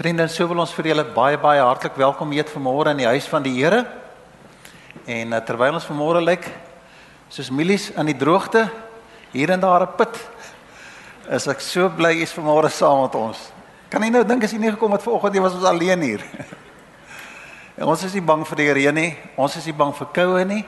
[0.00, 3.26] Vriende, so wil ons vir julle baie baie hartlik welkom heet vanmôre in die huis
[3.28, 3.82] van die Here.
[5.04, 6.46] En uh, terwyl ons vanmôre lyk
[7.28, 8.62] soos mielies in die droogte,
[9.34, 10.16] hier en daar 'n put,
[11.28, 13.52] is ek so bly jy's vanmôre saam met ons.
[13.90, 16.24] Kan jy nou dink as jy nie gekom het vanoggend jy was ons alleen hier.
[17.76, 20.44] en ons is nie bang vir die reën nie, ons is nie bang vir koue
[20.46, 20.64] nie.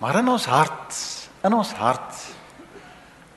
[0.00, 0.98] Maar in ons hart,
[1.44, 2.26] in ons hart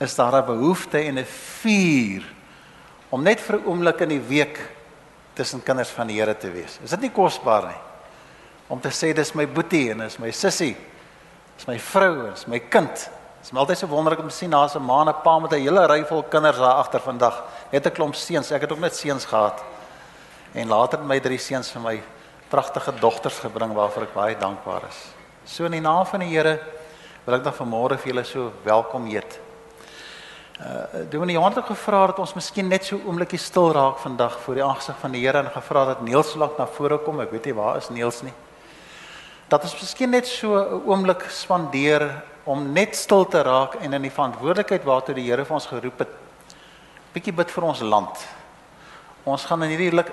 [0.01, 1.29] is daar 'n behoefte en 'n
[1.61, 2.25] vuur
[3.11, 4.78] om net vir 'n oomblik in die week
[5.39, 6.77] tussen kinders van die Here te wees.
[6.83, 7.79] Is dit nie kosbaar nie?
[8.69, 10.75] Om te sê dis my boetie en is my sussie.
[11.57, 13.07] Dis my vrou, is my kind.
[13.39, 15.53] Dit is altyd so wonderlik om te sien daar's 'n ma en 'n pa met
[15.53, 17.43] 'n hele ry vol kinders daar agter vandag.
[17.71, 18.51] Net 'n klomp seuns.
[18.51, 19.63] Ek het ook net seuns gehad.
[20.53, 22.01] En later het my drie seuns vir my
[22.49, 24.97] pragtige dogters gebring waarvoor ek baie dankbaar is.
[25.45, 26.59] So in die naam van die Here
[27.25, 29.39] wil ek dan vanmôre vir julle so welkom heet.
[30.59, 34.57] Uh Dominee Johan het gevra dat ons miskien net so oombliekie stil raak vandag voor
[34.57, 37.21] die aangesig van die Here en gevra dat Niels lank na vore kom.
[37.23, 38.33] Ek weet nie waar is Niels nie.
[39.47, 44.01] Dat ons miskien net so 'n oomblik spandeer om net stil te raak en in
[44.01, 46.11] die verantwoordelikheid waartoe die Here vir ons geroep het.
[47.13, 48.27] Bietjie bid vir ons land.
[49.23, 50.03] Ons gaan in hierdie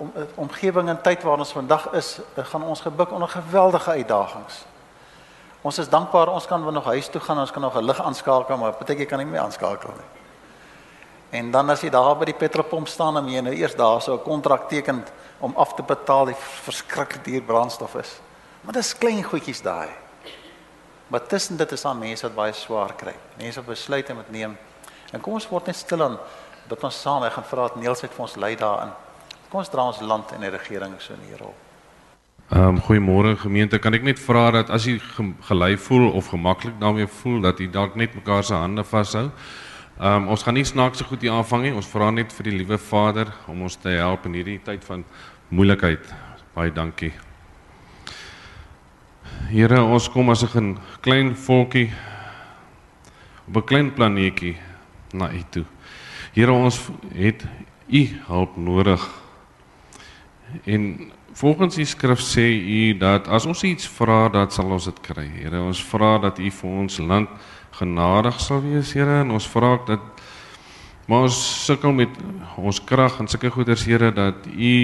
[0.00, 4.64] om, omgewing en tyd waarin ons vandag is, gaan ons gebuk onder geweldige uitdagings.
[5.62, 8.56] Ons is dankbaar ons kan nog huis toe gaan, ons kan nog 'n lig aanskakel,
[8.56, 10.10] maar partykeer kan nie meer aanskakel nie.
[11.30, 14.14] En dan as jy daar by die petrolpomp staan en jy nou eers daar so
[14.14, 15.04] 'n kontrak teken
[15.40, 18.20] om af te betaal die verskriklik duur brandstof is.
[18.60, 19.88] Maar dis klein goedjies daai.
[21.06, 23.14] Maar tussen dit is daar mense wat baie swaar kry.
[23.36, 24.58] Mense wat besluite moet neem.
[25.12, 26.18] En kom ons word net stil aan
[26.68, 28.92] dat ons saam, gaan vra dat Niels uit vir ons lei daarin.
[29.50, 31.54] Kom ons dra ons land en die regering so in hierdie rol.
[32.50, 33.78] Ehm um, goeiemôre gemeente.
[33.78, 34.98] Kan ek net vra dat as jy
[35.48, 39.30] gelei voel of gemaklik daarmee voel dat jy dalk net mekaar se hande vashou.
[40.00, 41.74] Ehm um, ons gaan nie snaakse goed hier aanvang nie.
[41.74, 45.04] Ons vra net vir die liewe Vader om ons te help in hierdie tyd van
[45.48, 46.14] moeilikheid.
[46.54, 47.12] Baie dankie.
[49.48, 51.90] Here, ons kom as 'n klein volkie
[53.48, 54.56] op 'n klein planeetjie
[55.12, 55.64] na U toe.
[56.32, 57.46] Here, ons het
[57.88, 59.08] U hulp nodig.
[60.64, 64.98] En Volgens die skrif sê u dat as ons iets vra, dat sal ons dit
[65.00, 65.24] kry.
[65.32, 67.30] Here, ons vra dat u vir ons land
[67.78, 70.20] genadig sal wees, Here, en ons vra dat
[71.08, 72.18] maar ons sukkel met
[72.60, 74.74] ons krag en sulke goeders, Here, dat u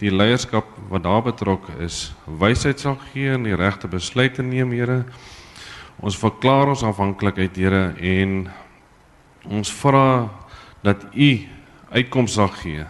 [0.00, 5.02] die leierskap wat daar betrokke is, wysheid sal gee en die regte besluite neem, Here.
[6.00, 8.48] Ons verklaar ons afhanklikheid, Here, en
[9.52, 10.30] ons vra
[10.80, 11.30] dat u
[11.92, 12.88] uitkoms sal gee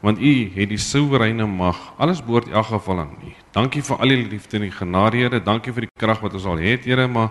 [0.00, 1.76] want u het die soewereine mag.
[2.00, 3.32] Alles behoort in elk geval aan u.
[3.52, 5.40] Dankie vir al die liefde en die genade, Here.
[5.44, 7.30] Dankie vir die krag wat ons al het, Here, maar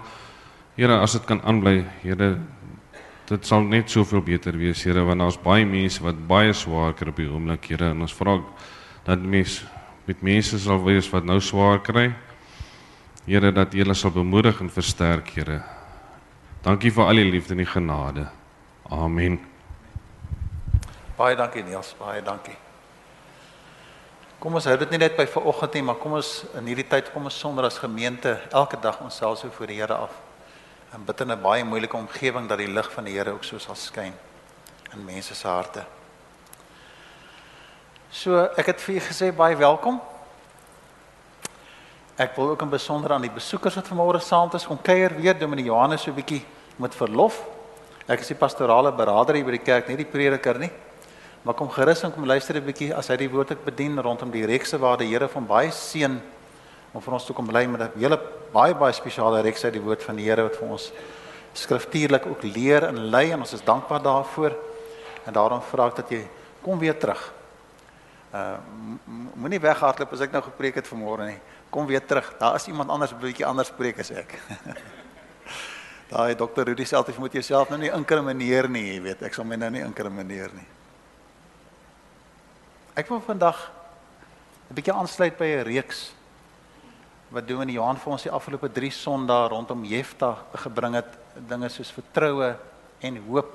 [0.77, 2.37] Here, as dit kan aanbly, Here,
[3.29, 7.09] dit sal net soveel beter wees, Here, want daar's baie mense wat baie swaar kry
[7.09, 8.37] op die oomblik, Here, en ons vra
[9.07, 9.65] dat mense
[10.09, 12.09] met mense sal wees wat nou swaar kry.
[13.25, 15.61] Here, dat U hulle sal bemoedig en versterk, Here.
[16.65, 18.29] Dankie vir al die liefde en die genade.
[18.89, 19.48] Amen.
[21.19, 22.55] Baie dankie Niels, baie dankie.
[24.39, 27.09] Kom ons hou dit nie net by vanoggend nie, maar kom ons in hierdie tyd
[27.11, 30.13] kom ons sonder as gemeente elke dag onsself so voor die Here af.
[30.95, 33.59] En bid in 'n baie moeilike omgewing dat die lig van die Here ook so
[33.59, 34.13] sal skyn
[34.93, 35.83] in mense se harte.
[38.11, 40.01] So, ek het vir julle gesê baie welkom.
[42.17, 45.37] Ek wil ook in besonder aan die besoekers wat vanmôre saam is kom kuier weer
[45.37, 46.45] Dominee Johannes so 'n bietjie
[46.77, 47.43] met verlof.
[48.07, 50.71] Ek is die pastorale beraader hier by die kerk, nie die prediker nie.
[51.41, 54.31] Maar kom gerus en kom luister 'n bietjie as hy die woord ek bedien rondom
[54.31, 56.19] die rekse waar die Here van baie seën
[56.91, 58.19] om vir ons toe kom bly met 'n hele
[58.51, 60.91] baie baie spesiale reks uit die woord van die Here wat vir ons
[61.53, 64.55] skriftuurlik ook leer en lei en ons is dankbaar daarvoor.
[65.25, 66.27] En daarom vra ek dat jy
[66.61, 67.33] kom weer terug.
[68.33, 68.57] Uh
[69.35, 71.39] moenie weghardloop as ek nou gepreek het vanmôre nie.
[71.69, 72.33] Kom weer terug.
[72.39, 74.39] Daar is iemand anders 'n bietjie anders preek as ek.
[76.09, 79.21] Daai dokter Rudy sê altyd jy moet jouself nou nie inkrimineer nie, jy weet.
[79.21, 80.78] Ek sal my nou nie inkrimineer nie.
[82.99, 83.55] Ek wil vandag
[84.67, 86.11] 'n bietjie aansluit by 'n reeks
[87.31, 91.17] wat doen in Johan vir ons die afgelope 3 Sondae rondom Jefta gebring het
[91.47, 92.57] dinge soos vertroue
[92.99, 93.53] en hoop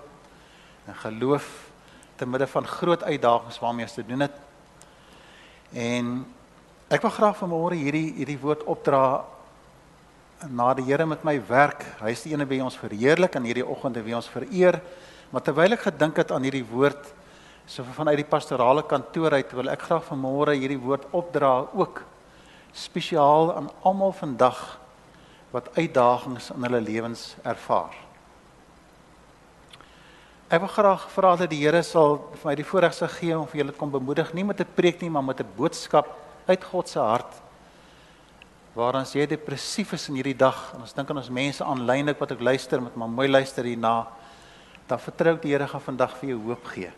[0.87, 1.69] en geloof
[2.17, 4.37] te midde van groot uitdagings waarmee ons te doen het.
[5.73, 6.25] En
[6.89, 9.25] ek wil graag vanmôre hierdie hierdie woord opdra
[10.49, 11.85] na die Here met my werk.
[12.01, 14.81] Hy is die een wie ons verheerlik en hierdie oggend wie ons vereer.
[15.31, 17.13] Maar terwyl ek gedink het aan hierdie woord
[17.67, 22.03] So vanuit die pastorale kantoor uit wil ek graag vanmôre hierdie woord opdra ook
[22.77, 24.59] spesiaal aan almal vandag
[25.55, 27.95] wat uitdagings in hulle lewens ervaar.
[30.53, 33.47] Ek wil graag vra dat die Here sal vir my die voorreg sal gee om
[33.49, 36.07] vir julle kom bemoedig, nie met 'n preek nie, maar met 'n boodskap
[36.47, 37.33] uit God se hart.
[38.75, 42.15] Waar ons jy depressief is in hierdie dag en ons dink aan ons mense aanlyn
[42.19, 44.07] wat ek luister met maar mooi luister hierna,
[44.87, 46.93] dan vertrou ek die Here gaan vandag vir jou hoop gee.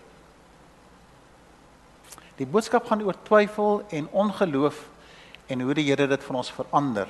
[2.37, 4.83] Die boodskap gaan oor twyfel en ongeloof
[5.47, 7.09] en hoe die Here dit van ons verander.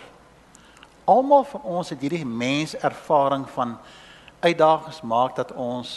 [1.04, 3.76] Almal van ons het hierdie menservaring van
[4.40, 5.90] uitdagings maak dat ons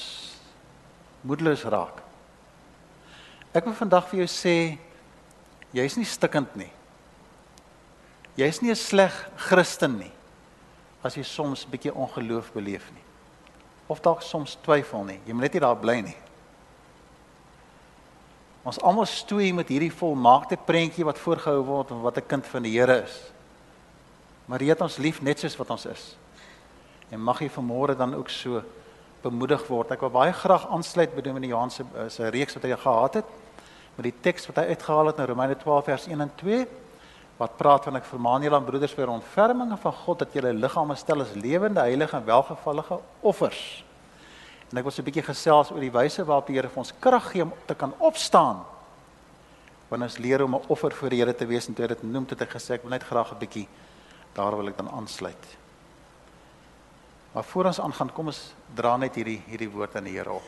[1.21, 2.01] moedeloos raak.
[3.53, 4.55] Ek wil vandag vir jou sê
[5.73, 6.71] jy's nie stikkend nie.
[8.37, 10.11] Jy's nie 'n sleg Christen nie
[11.03, 13.03] as jy soms 'n bietjie ongeloof beleef nie.
[13.87, 15.19] Of dalk soms twyfel nie.
[15.25, 16.17] Jy moet net nie daar bly nie.
[18.69, 22.63] Ons almal stoei met hierdie volmaakte prentjie wat voorgehou word van wat 'n kind van
[22.63, 23.15] die Here is.
[24.45, 26.15] Maar hy het ons lief net soos wat ons is.
[27.09, 28.61] En mag jy vanmôre dan ook so
[29.23, 29.91] bemoedig word.
[29.91, 33.13] Ek wil baie graag aansluit by Dominee Johan se eh, se reeks wat hy gehad
[33.13, 33.25] het
[33.95, 36.67] met die teks wat hy uitgehaal het in Romeine 12 vers 1 en 2
[37.37, 40.95] wat praat van ek vermaan julle aan broeders vir ontferminge van God dat julle liggame
[40.95, 43.83] stel as lewende, heilige en welgevallige offers.
[44.69, 46.93] En ek wil so 'n bietjie gesels oor die wyse waarop die Here vir ons
[46.99, 48.65] krag gee om te kan opstaan.
[49.89, 52.25] Wanneer ons leer om 'n offer vir die Here te wees en toe dit noem
[52.29, 53.67] het ek gesê ek wil net graag 'n bietjie
[54.33, 55.57] daar wil ek dan aansluit.
[57.31, 60.43] Maar voor ons aangaan, kom ons dra net hierdie hierdie woord aan die Here op.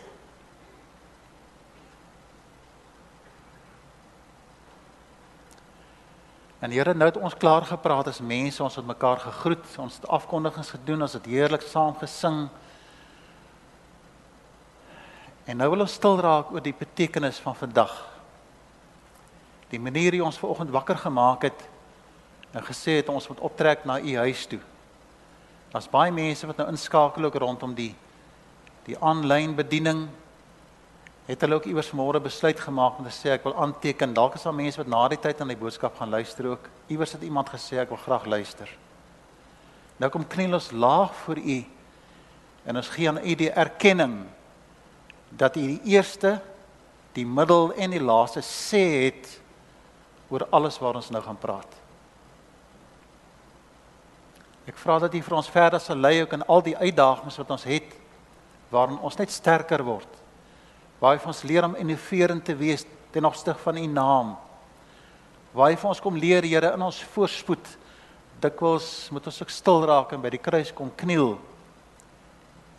[6.62, 10.08] En Here, nou het ons klaar gepraat as mense, ons het mekaar gegroet, ons het
[10.08, 12.50] afkondigings gedoen, ons het heerlik saam gesing.
[15.46, 17.94] En nou wil ons stil raak oor die betekenis van vandag.
[19.72, 21.68] Die manier hoe ons ver oggend wakker gemaak het
[22.52, 24.60] en gesê het ons moet optrek na u huis toe.
[25.72, 27.94] Daar's baie mense wat nou inskakel ook rondom die
[28.86, 30.08] die aanlyn bediening.
[31.28, 34.14] Het hulle ook iewers môre besluit gemaak om te sê ek wil aanteken.
[34.14, 36.66] Dalk is daar mense wat na die tyd aan die boodskap gaan luister ook.
[36.90, 38.68] Iewers het iemand gesê ek wil graag luister.
[40.02, 41.58] Nou kom kniel ons laag voor u
[42.66, 44.26] en ons gee aan u die erkenning
[45.38, 46.40] dat u die eerste,
[47.16, 49.30] die middel en die laaste sê het
[50.32, 51.82] oor alles waar ons nou gaan praat.
[54.70, 57.52] Ek vra dat U vir ons verder sal lei ook in al die uitdagings wat
[57.58, 57.98] ons het
[58.72, 60.08] waarin ons net sterker word.
[61.02, 64.36] Waar U ons leer om innoverend te wees ten opsigte van U naam.
[65.52, 67.74] Waar U vir ons kom leer, Here, in ons voorspoed
[68.42, 71.36] dikwels moet ons ook stil raak en by die kruis kom kniel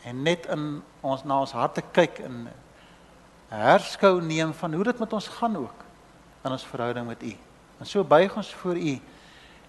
[0.04, 2.46] en net in ons na ons harte kyk en
[3.52, 5.84] herskou neem van hoe dit met ons gaan ook
[6.44, 7.34] in ons verhouding met U.
[7.78, 9.00] En so buig ons voor U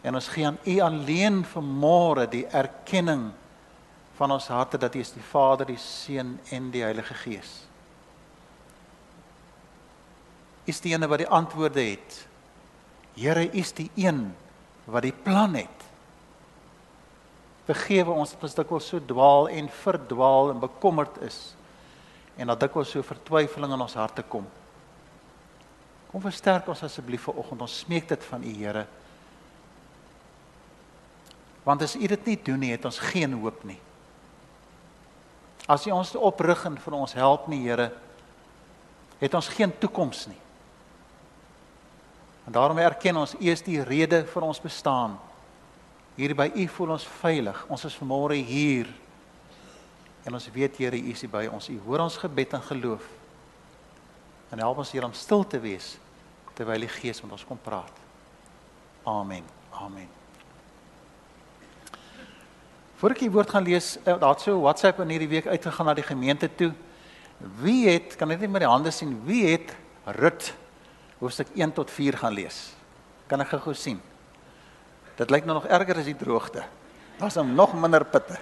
[0.04, 3.30] En ons gee aan U alleen vanmôre die erkenning
[4.18, 7.54] van ons harte dat U is die Vader, die Seun en die Heilige Gees.
[10.68, 12.20] U is die een wat die antwoorde het.
[13.16, 14.34] Here, U is die een
[14.86, 15.83] wat die plan het.
[17.68, 21.54] Vergewe ons as dikwels so dwaal en verdwaal en bekommerd is
[22.36, 24.45] en dat dikwels so vertwyfeling in ons harte kom.
[26.12, 27.63] Kom versterk ons asseblief vanoggend.
[27.65, 28.86] Ons smeek dit van U, Here.
[31.63, 33.80] Want as U dit nie doen nie, het ons geen hoop nie.
[35.65, 37.92] As U ons oprig en vir ons help nie, Here,
[39.21, 40.39] het ons geen toekoms nie.
[42.46, 45.15] En daarom erken ons U is die rede vir ons bestaan.
[46.15, 47.63] Hier by U voel ons veilig.
[47.74, 48.89] Ons is vanmôre hier.
[50.24, 51.70] En ons weet Here, U is by ons.
[51.74, 53.08] U hoor ons gebed en geloof.
[54.53, 55.96] En help ons hier om stil te wees
[56.53, 57.96] terwyl die Gees met ons kom praat.
[59.10, 59.41] Amen.
[59.74, 60.05] Amen.
[63.01, 65.89] Voordat ek die woord gaan lees, eh, daar het so WhatsApp in hierdie week uitgegaan
[65.89, 66.70] na die gemeente toe.
[67.60, 69.74] Wie het, kan net nie met die hande sien, wie het
[70.05, 70.53] Rut
[71.20, 72.75] hoofstuk 1 tot 4 gaan lees?
[73.27, 74.00] Kan ek gou sien?
[75.17, 76.63] Dit lyk nou nog erger as die droogte.
[77.20, 78.39] Daar's hom nog minder pitte.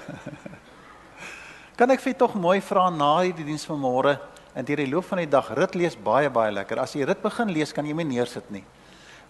[1.80, 4.16] kan ek vir tog mooi vra na die diens van môre
[4.56, 6.80] en deur die loop van die dag Rut lees baie baie lekker.
[6.80, 8.64] As jy Rut begin lees, kan jy my neersit nie.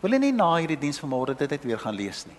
[0.02, 2.38] Wil jy nie na hierdie diens van môre dit net weer gaan lees nie?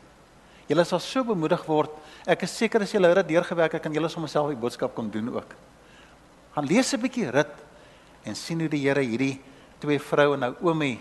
[0.71, 1.95] Julle sal so bemoedig word.
[2.27, 5.11] Ek is seker as julle dit deurgewerk het, kan julle sommer self die boodskap kom
[5.11, 5.55] doen ook.
[6.55, 7.55] Gaan lees 'n bietjie rit
[8.25, 9.41] en sien hoe die Here hierdie
[9.81, 11.01] twee vroue Naomi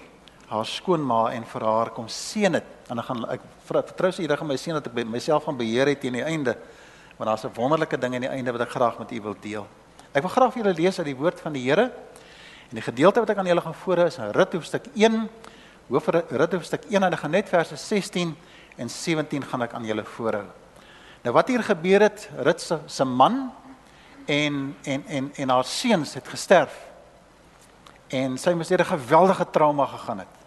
[0.51, 2.71] haar skoonma en vir haar kom seën dit.
[2.91, 6.01] En dan gaan ek vertrou sy hierdie my seën dat ek myself van beheer het
[6.03, 6.57] teen die einde.
[7.17, 9.67] Want daar's 'n wonderlike ding aan die einde wat ek graag met u wil deel.
[10.11, 11.91] Ek wil graag vir julle lees uit die woord van die Here.
[12.69, 15.29] En die gedeelte wat ek aan julle gaan voorhou is Rit hoofstuk 1.
[15.87, 18.35] Hoof Rit hoofstuk 1 en ek gaan net verse 16
[18.75, 20.45] en 17 gaan ek aan julle voorhou.
[21.23, 23.51] Nou wat hier gebeur het, Rut se man
[24.25, 26.75] en en en en haar seuns het gesterf.
[28.09, 30.40] En sy moes deur 'n geweldige trauma gegaan het.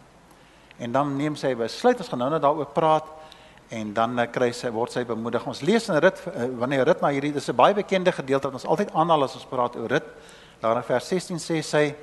[0.78, 3.07] En dan neem sy besluit ons gaan nou net daaroor praat
[3.75, 5.47] en dan uh, kry sy word sy bemoedig.
[5.47, 8.61] Ons lees in Rut uh, wanneer Rut na hierdie dis 'n baie bekende gedeelte wat
[8.61, 10.09] ons altyd aanhaal as ons praat oor Rut.
[10.61, 11.95] Daar in vers 16 sê sy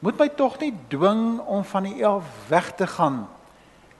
[0.00, 3.26] moet my tog nie dwing om van die af weg te gaan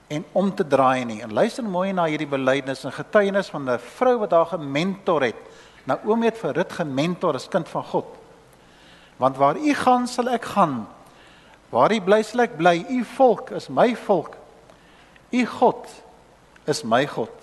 [0.07, 1.21] en om te draai nie.
[1.21, 5.35] En luister mooi na hierdie belydenis en getuienis van 'n vrou wat haar gementor het.
[5.85, 8.05] Naomi het vir Rut gementor as kind van God.
[9.17, 10.87] Want waar u gaan, sal ek gaan.
[11.69, 12.85] Waar u bly, sal ek bly.
[12.89, 14.37] U volk is my volk.
[15.31, 15.89] U God
[16.67, 17.33] is my God.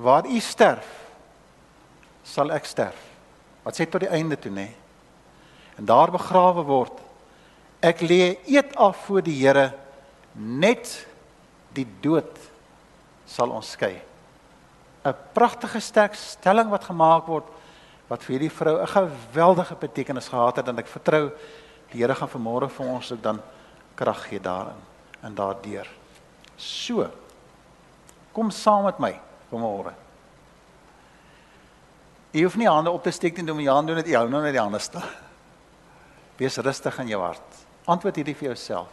[0.00, 0.88] Waar u sterf,
[2.24, 2.98] sal ek sterf.
[3.62, 4.70] Wat sê tot die einde toe, nê?
[5.78, 6.96] En daar begrawe word.
[7.84, 9.70] Ek lê eet af voor die Here
[10.34, 10.88] net
[11.76, 12.32] die dood
[13.28, 14.00] sal ons skei.
[15.04, 17.46] 'n Pragtige sterk stelling wat gemaak word
[18.10, 21.30] wat vir hierdie vrou 'n geweldige betekenis gehad het en ek vertrou
[21.92, 23.40] die Here gaan vanmôre vir ons ook dan
[23.98, 24.78] krag gee daarin
[25.22, 25.88] en daardeur.
[26.56, 27.08] So.
[28.32, 29.12] Kom saam met my
[29.50, 29.92] vanmôre.
[32.30, 34.28] Jy hoef nie hande op te steek nie, doen jy hande doen dit jy hou
[34.30, 35.02] nou net die hande stil.
[36.38, 37.58] Wees rustig in jou hart.
[37.90, 38.88] Antwoord hierdie vir jouself.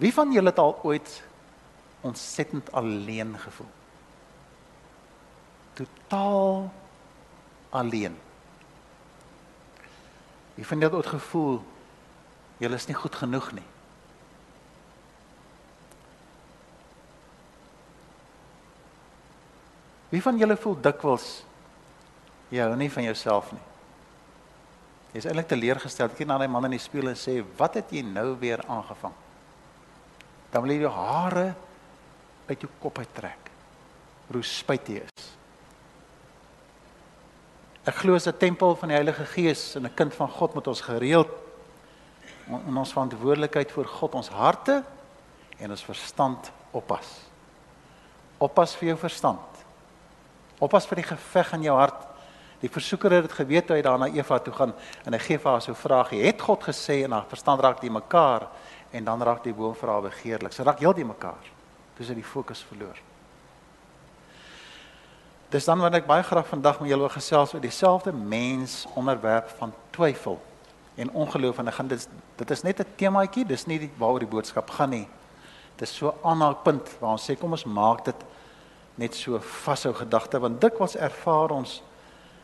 [0.00, 1.10] Wie van julle het al ooit
[2.02, 3.70] ontsettend alleen gevoel?
[5.78, 6.70] Totaal
[7.70, 8.16] alleen.
[10.54, 11.62] Wie van julle het gevoel
[12.62, 13.66] julle is nie goed genoeg nie?
[20.14, 21.28] Wie van julle voel dikwels
[22.54, 23.64] jy hou nie van jouself nie?
[25.14, 26.10] Jy is eintlik teleurgestel.
[26.10, 29.14] Kyk na daai man in die spieël en sê, "Wat het jy nou weer aangevang?"
[30.54, 31.48] dan wil jy jou hare
[32.46, 33.50] uit jou kop uittrek.
[34.30, 35.24] Hoe spyt jy is.
[37.84, 40.66] Ek glo as 'n tempel van die Heilige Gees en 'n kind van God moet
[40.66, 41.28] ons gereeld
[42.46, 44.84] in ons verantwoordelikheid voor God ons harte
[45.58, 47.28] en ons verstand oppas.
[48.38, 49.40] Oppas vir jou verstand.
[50.58, 52.06] Oppas vir die geveg in jou hart.
[52.60, 54.74] Die versoeker het dit geweet toe hy daar na Eva toe gaan
[55.04, 56.24] en hy gee vir haar so 'n vraagie.
[56.24, 58.48] Het God gesê en haar verstand raak die mekaar?
[58.94, 60.54] en dan raak die boom vir haar begeerlik.
[60.54, 61.50] Sy raak heeltemal mekaar.
[61.98, 62.98] Dis hy die fokus verloor.
[65.54, 69.52] Dis dan wat ek baie graag vandag met julle wil gesels oor dieselfde mens onderwerp
[69.60, 70.40] van twyfel
[70.98, 72.06] en ongeloof en ek gaan dit
[72.40, 75.08] dit is net 'n temaatjie, dis nie waaroor die boodskap gaan nie.
[75.78, 78.24] Dis so 'n aanhaakpunt waar ons sê kom ons maak dit
[78.96, 81.82] net so vashou gedagte want dikwels ervaar ons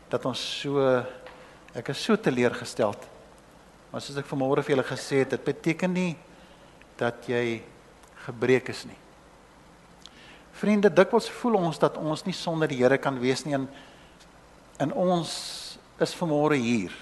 [0.09, 1.03] dat ons so
[1.75, 3.07] ek is so teleurgesteld.
[3.91, 6.17] Maar soos ek vanmôre vir julle gesê het, dit beteken nie
[6.95, 7.61] dat jy
[8.25, 9.10] gebreek is nie.
[10.61, 13.65] Vriende, dikwels voel ons dat ons nie sonder die Here kan wees nie en
[14.81, 15.31] in ons
[16.01, 16.93] is vanmôre hier.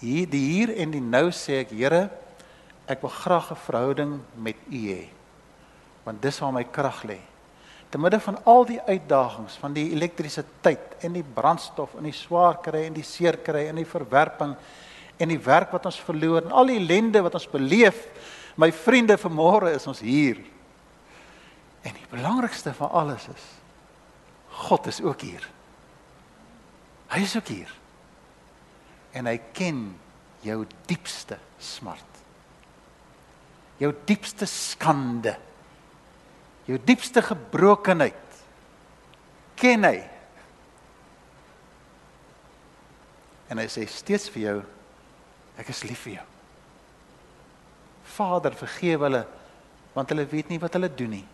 [0.00, 2.04] Hier die hier en die nou sê ek Here,
[2.86, 5.10] ek wil graag 'n verhouding met U hê.
[6.04, 7.18] Want dis waar my krag lê.
[7.90, 12.62] Te midde van al die uitdagings van die elektrisiteit en die brandstof en die swaar
[12.62, 14.54] kry en die seer kry en die verwerping
[15.18, 18.06] en die werk wat ons verloor en al die ellende wat ons beleef
[18.60, 20.42] My vriende, vanmôre is ons hier.
[21.82, 23.48] En die belangrikste van alles is
[24.60, 25.46] God is ook hier.
[27.08, 27.70] Hy is ook hier.
[29.16, 29.78] En hy ken
[30.44, 32.18] jou diepste smart.
[33.80, 35.36] Jou diepste skande.
[36.68, 38.42] Jou diepste gebrokenheid.
[39.58, 39.96] Ken hy.
[43.50, 44.58] En hy sê steeds vir jou
[45.60, 46.28] ek is lief vir jou.
[48.16, 49.26] Vader, vergewe hulle
[49.90, 51.26] want hulle weet nie wat hulle doen nie.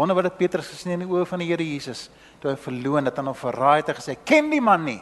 [0.00, 2.06] Wonder wat het Petrus gesien in die oë van die Here Jesus
[2.40, 5.00] toe hy verloon het aan hom verraai het en gesê ken die man nie.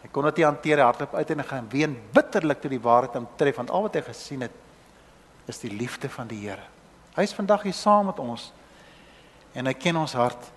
[0.00, 3.28] Hy kon dit nie hanteer hardop uit en gaan ween bitterlik toe die waarheid hom
[3.38, 6.66] tref want al wat hy gesien het is die liefde van die Here.
[7.14, 8.48] Hy is vandag hier saam met ons
[9.54, 10.50] en hy ken ons hart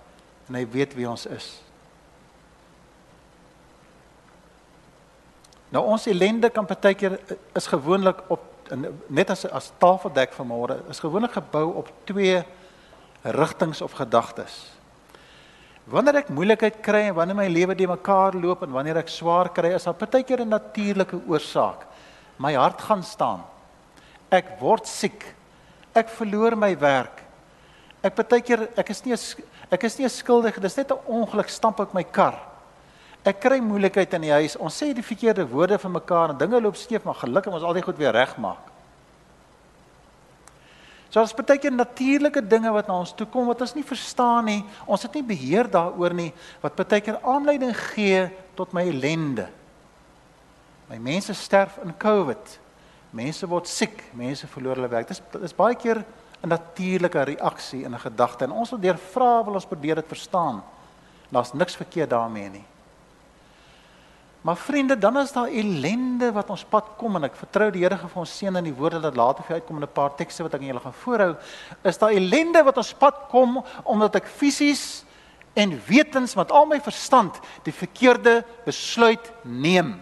[0.47, 1.51] en hy weet wie ons is.
[5.69, 8.49] Nou ons ellende kan partykeer eh, is gewoonlik op
[9.09, 12.43] net as as tafeldek vanmôre is gewoonlik gebou op twee
[13.23, 14.71] rigtings of gedagtes.
[15.85, 19.49] Wanneer ek moeilikheid kry en wanneer my lewe de mekaar loop en wanneer ek swaar
[19.51, 21.87] kry, is daar partykeer 'n natuurlike oorsaak.
[22.37, 23.43] My hart gaan staan.
[24.31, 25.35] Ek word siek.
[25.93, 27.21] Ek verloor my werk.
[28.01, 29.13] Ek partykeer ek is nie
[29.71, 32.52] ek is nie skuldig, dis net 'n ongeluk stamp ek my kar.
[33.23, 34.57] Ek kry moeilikheid in die huis.
[34.59, 37.77] Ons sê die verkeerde woorde vir mekaar en dinge loop skeef, maar gelukkig ons al
[37.77, 38.71] die goed weer regmaak.
[41.13, 44.47] So daar's baie keer natuurlike dinge wat na ons toe kom wat ons nie verstaan
[44.49, 44.63] nie.
[44.89, 46.31] Ons het nie beheer daaroor nie
[46.63, 48.25] wat baie keer aanleiding gee
[48.57, 49.45] tot my ellende.
[50.89, 52.57] My mense sterf in COVID.
[53.13, 55.13] Mense word siek, mense verloor hulle werk.
[55.13, 56.01] Dis dis baie keer
[56.43, 60.07] 'n natuurlike reaksie in 'n gedagte en ons wil deur vra wil ons probeer dit
[60.07, 60.63] verstaan.
[61.29, 62.65] Daar's niks verkeerd daarmee nie.
[64.43, 67.95] Maar vriende, dan is daar ellende wat ons pad kom en ek vertrou die Here
[67.95, 70.53] vir ons seën in die woorde dat later vir uitkom in 'n paar tekste wat
[70.53, 71.35] ek aan julle gaan voorhou.
[71.83, 75.05] Is daar ellende wat ons pad kom omdat ek fisies
[75.53, 80.01] en wetens met al my verstand die verkeerde besluit neem.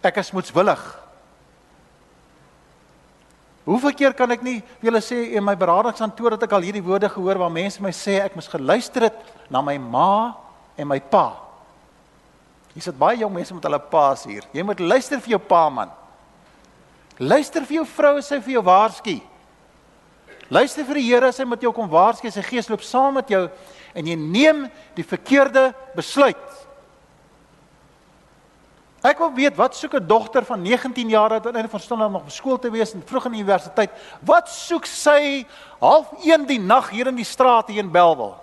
[0.00, 1.02] Ek is moedswillig.
[3.64, 6.84] Hoeveel keer kan ek nie vir julle sê in my beradingskantoor dat ek al hierdie
[6.86, 9.18] woorde gehoor waar mense my sê ek moes geluister het
[9.50, 10.36] na my ma
[10.78, 11.45] en my pa.
[12.76, 14.44] Hier sit baie jong mense met hulle paas hier.
[14.52, 15.94] Jy moet luister vir jou pa man.
[17.16, 19.14] Luister vir jou vrou as sy vir jou waarsku.
[20.52, 23.32] Luister vir die Here as hy met jou kom waarsku, sy gees loop saam met
[23.32, 23.46] jou
[23.96, 26.44] en jy neem die verkeerde besluit.
[29.06, 32.08] Ek wil weet wat soek 'n dogter van 19 jaar wat aan einde van stonde
[32.08, 33.90] nog op skool te wees en vroeg in die universiteit.
[34.20, 35.46] Wat soek sy
[35.80, 38.36] half 1 die nag hier in die straat hier in Belwel?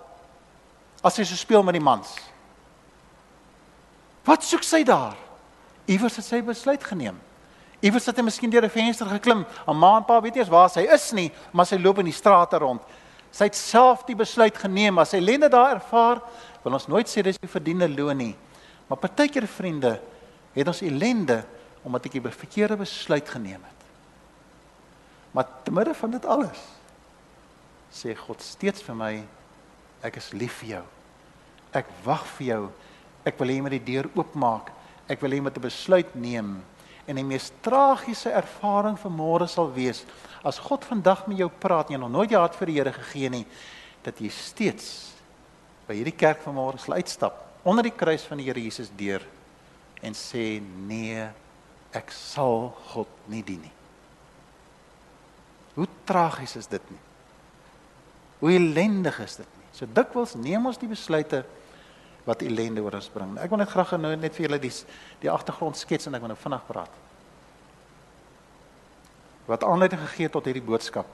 [1.02, 2.33] As sy so speel met die mans.
[4.24, 5.16] Wat soek sy daar?
[5.84, 7.16] Iewers het sy besluit geneem.
[7.84, 9.44] Iewers het hy miskien deur 'n venster geklim.
[9.68, 12.06] 'n Ma en pa weet nie eens waar sy is nie, maar sy loop in
[12.06, 12.82] die strate rond.
[13.30, 14.98] Sy het self die besluit geneem.
[14.98, 16.22] As sy lende daar ervaar,
[16.62, 18.36] wil ons nooit sê dis 'n verdiende loon nie.
[18.88, 20.00] Maar partykeer vriende,
[20.52, 21.44] het ons ellende
[21.82, 23.80] omdat ek 'n verkeerde besluit geneem het.
[25.32, 26.58] Maar te midde van dit alles
[27.94, 29.22] sê God steeds vir my
[30.02, 30.84] ek is lief vir jou.
[31.72, 32.62] Ek wag vir jou
[33.24, 34.70] Ek wil hê jy moet die deur oopmaak.
[35.08, 36.62] Ek wil hê jy moet 'n besluit neem.
[37.06, 40.04] En die mees tragiese ervaring vir môre sal wees
[40.44, 42.92] as God vandag met jou praat en jy nog nooit jou hart vir die Here
[42.92, 43.46] gegee nie,
[44.04, 45.14] dat jy steeds
[45.88, 49.24] by hierdie kerk van môre sal uitstap onder die kruis van die Here Jesus deur
[50.04, 51.24] en sê nee,
[51.96, 53.72] ek sal God nie dien nie.
[55.74, 57.00] Hoe tragies is dit nie?
[58.42, 59.68] Hoe ellendig is dit nie?
[59.74, 61.42] So dikwels neem ons die besluite
[62.24, 63.34] wat ellende oor ons bring.
[63.38, 64.72] Ek wil net graag nou net vir julle die
[65.20, 67.02] die agtergrond skets en ek wil nou vinnig praat.
[69.46, 71.06] Wat aanleiding gegee tot hierdie boodskap.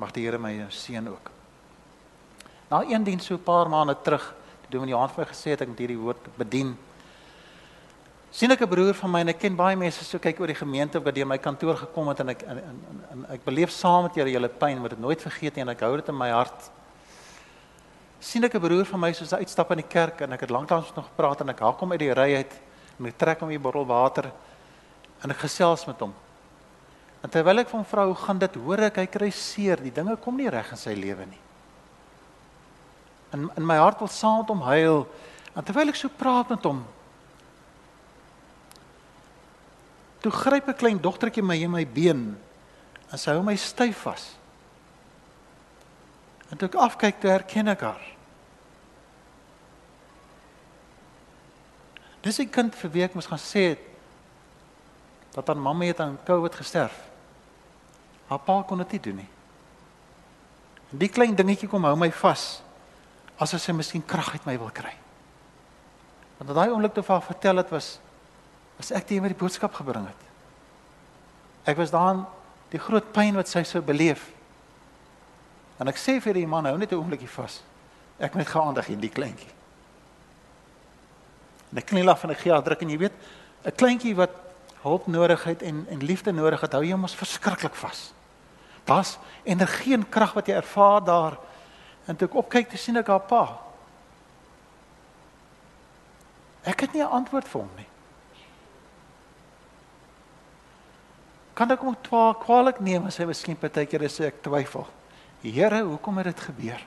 [0.00, 1.30] Mag die Here my seën ook.
[2.70, 5.62] Na een diens so 'n paar maande terug, toe dominee Johan vir my gesê het
[5.62, 6.76] ek moet hierdie woord bedien.
[8.30, 10.54] sien ek 'n broer van my en ek ken baie mense so kyk oor die
[10.54, 13.70] gemeente wat deur my kantoor gekom het en ek en, en, en, en ek beleef
[13.70, 16.16] saam met julle julle pyn, moet dit nooit vergeet nie en ek hou dit in
[16.16, 16.70] my hart
[18.20, 20.50] sien ek 'n broer van my soos hy uitstap in die kerk en ek het
[20.50, 22.52] lanklaas nog gepraat en ek haal hom uit die ry uit
[22.98, 24.30] en ek trek hom 'n bottel water
[25.22, 26.14] en ek gesels met hom.
[27.22, 30.36] En terwyl ek van vrou gaan dit hoor ek hy kry seer, die dinge kom
[30.36, 31.40] nie reg in sy lewe nie.
[33.32, 35.06] In in my hart wil saam met hom huil.
[35.54, 36.84] En terwyl ek so praat met hom,
[40.20, 42.38] toe gryp 'n klein dogtertjie my in my been
[43.10, 44.39] en sy hou my styf vas.
[46.50, 48.06] En toe ek afkyk, toe herken ek haar.
[52.20, 53.80] Dis 'n kind vir wie ek mos gaan sê het
[55.32, 57.08] dat haar mamma het aan COVID gesterf.
[58.26, 59.28] Haar pa kon dit nie doen nie.
[60.90, 62.62] En die klein dingetjie kom hou my vas
[63.38, 64.92] as as sy miskien krag uit my wil kry.
[66.38, 67.98] Want daai oomblik toe haar vertel het was
[68.76, 70.22] was ek die wat die boodskap gebring het.
[71.68, 72.26] Ek was daan
[72.72, 74.30] die groot pyn wat sy sou beleef.
[75.80, 77.62] En ek sê vir die man, hou net 'n oombliekie vas.
[78.18, 79.48] Ek moet geaandig in die kleintjie.
[81.72, 83.12] En ek kniel af en ek gee haar druk en jy weet,
[83.64, 84.30] 'n kleintjie wat
[84.82, 88.12] hulp nodig het en en liefde nodig het, hou jy hom ons verskriklik vas.
[88.84, 91.38] Daar's en krag wat jy ervaar daar.
[92.06, 93.58] En toe ek opkyk, te sien ek haar pa.
[96.64, 97.86] Ek het nie 'n antwoord vir hom nie.
[101.54, 101.96] Kan ek hom
[102.34, 104.86] kwaadlik neem as hy miskien partykeer sê ek twyfel?
[105.40, 106.82] Here, hoekom het dit gebeur?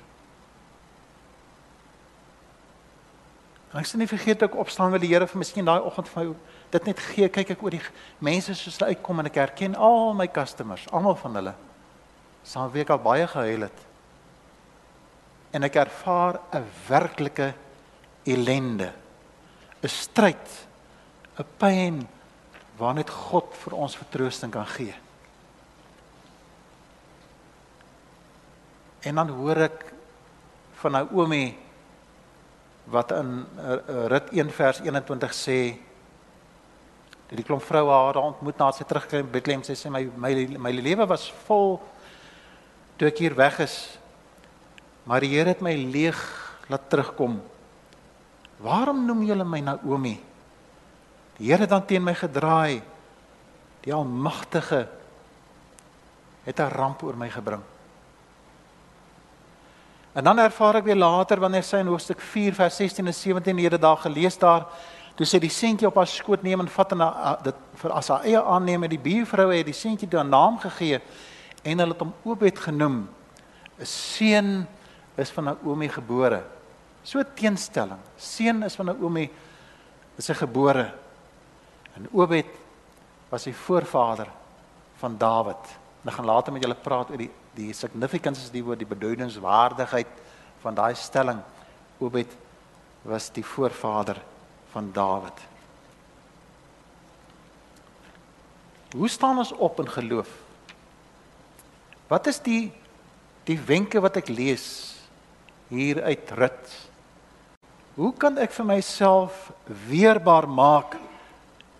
[3.73, 6.35] Ek sê nie vergeet ek opstaan wil die Here vir miskien daai oggend vir my
[6.73, 7.81] dit net gee kyk ek oor die
[8.21, 11.53] mense soos hulle uitkom en ek herken al my customers, almal van hulle.
[12.45, 13.79] Saam week al baie gehuil het.
[15.53, 17.53] En ek ervaar 'n werklike
[18.25, 18.93] ellende,
[19.81, 20.67] 'n stryd,
[21.39, 22.07] 'n pyn
[22.77, 24.93] waar net God vir ons vertroosting kan gee.
[29.03, 29.81] En dan hoor ek
[30.79, 31.55] van Naomi
[32.91, 33.79] wat in uh,
[34.11, 35.57] Rut 1 vers 21 sê
[37.33, 40.03] Toe die klomp vroue haar daar ontmoet nadat sy teruggekom in Bethlehem, sy sê my
[40.21, 40.33] my
[40.67, 41.79] my lewe was vol
[42.99, 43.77] toe ek hier weg is.
[45.09, 46.19] Maar die Here het my leeg
[46.69, 47.39] laat terugkom.
[48.61, 50.13] Waarom noem julle my Naomi?
[51.39, 52.83] Die Here het dan teen my gedraai.
[53.81, 54.85] Die Almagtige
[56.45, 57.63] het 'n ramp oor my gebring.
[60.13, 63.57] En dan ervaar ek weer later wanneer sy in hoofstuk 4 vers 16 en 17
[63.57, 64.67] hierde daar gelees daar,
[65.17, 67.01] toe sy die seentjie op haar skoot neem en vat en
[67.45, 71.01] dit vir as haar eie aanneem en die buurvroue het die seentjie 'n naam gegee
[71.63, 73.09] en hulle het hom Obed genoem.
[73.79, 74.67] 'n Seun
[75.17, 76.43] is van Naomi gebore.
[77.03, 77.99] So teenstelling.
[78.17, 79.29] Seun is van Naomi
[80.17, 80.91] is hy gebore.
[81.95, 82.47] En Obed
[83.29, 84.27] was die voorvader
[84.97, 85.77] van Dawid.
[86.03, 88.89] En ek gaan later met julle praat oor die die significance is die woord die
[88.89, 90.21] bedeudingswaardigheid
[90.63, 91.41] van daai stelling.
[92.01, 92.31] Obed
[93.03, 94.19] was die voorvader
[94.73, 95.41] van Dawid.
[98.93, 100.29] Hoe staan ons op in geloof?
[102.07, 102.71] Wat is die
[103.43, 104.65] die wenke wat ek lees
[105.67, 106.75] hier uit Rut?
[107.97, 109.49] Hoe kan ek vir myself
[109.89, 110.95] weerbaar maak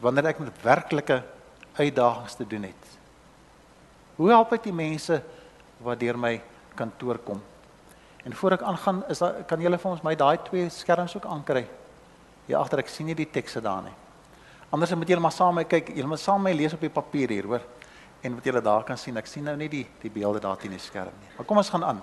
[0.04, 1.22] wanneer ek met werklike
[1.78, 2.90] uitdagings te doen het?
[4.18, 5.22] Hoe help ek die mense
[5.84, 6.38] wat deur my
[6.76, 7.42] kantoor kom?
[8.24, 11.28] En voor ek aangaan, is daar kan julle vir ons my daai twee skerms ook
[11.28, 11.66] aankry?
[12.48, 13.96] Hier agter ek sien nie die tekste daar nie.
[14.74, 16.82] Anders moet julle maar saam met my kyk, julle moet saam met my lees op
[16.82, 17.62] die papier hier, hoor.
[18.24, 20.74] En wat julle daar kan sien, ek sien nou nie die die beelde daar teen
[20.74, 21.32] die skerm nie.
[21.38, 22.02] Maar kom ons gaan aan.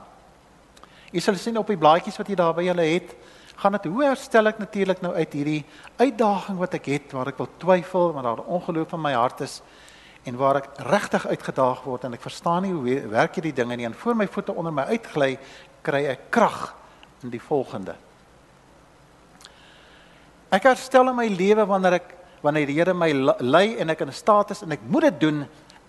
[1.10, 3.16] Jy sal sien op die blaadjies wat jy daar by julle het,
[3.60, 5.62] gaan dit hoe herstel ek natuurlik nou uit hierdie
[5.98, 9.58] uitdaging wat ek het waar ek wil twyfel, maar daar ongeloof in my hart is
[10.24, 13.88] en waar ek regtig uitgedaag word en ek verstaan nie hoe werk hierdie dinge nie
[13.88, 15.38] en voor my voete onder my uitgly
[15.82, 16.74] kry ek krag
[17.24, 17.94] in die volgende.
[20.50, 23.10] Ek herstel in my lewe wanneer ek wanneer die Here my
[23.44, 25.42] lei en ek in staat is en ek moet dit doen,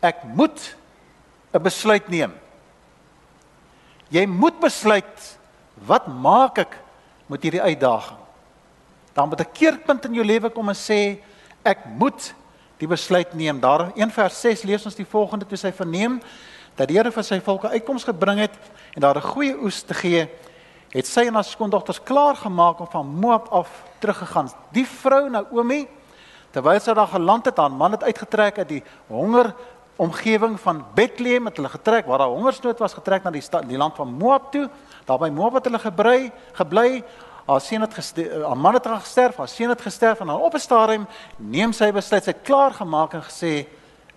[0.03, 0.75] ek moet
[1.53, 2.31] 'n besluit neem.
[4.11, 5.37] Jy moet besluit
[5.87, 6.77] wat maak ek
[7.27, 8.19] met hierdie uitdaging?
[9.13, 11.19] Dan moet 'n keerpunt in jou lewe kom en sê
[11.63, 12.33] ek moet
[12.81, 13.59] die besluit neem.
[13.61, 16.19] Daar in 1 vers 6 lees ons die volgende toe sy verneem
[16.79, 18.53] dat die Here vir sy volk 'n uitkoms gebring het
[18.95, 20.29] en daar 'n goeie oes te gee,
[20.91, 24.49] het sy en haar skoondogters klaar gemaak om van Moab af teruggegaan.
[24.71, 25.87] Die vrou Naomi
[26.51, 29.53] terwyl sy daar geland het, haar man het uitgetrek uit die honger
[29.95, 33.77] omgewing van Bethlehem het hulle getrek waar daar hongersnood was getrek na die stad die
[33.77, 34.69] land van Moab toe.
[35.05, 37.03] Daar by Moab het hulle gebrei, gebly
[37.45, 40.53] haar seun het gesterf, haar man het gesterf, haar seun het gesterf en haar op
[40.53, 43.67] 'n stadium neem sy besluit, sy klaar gemaak en gesê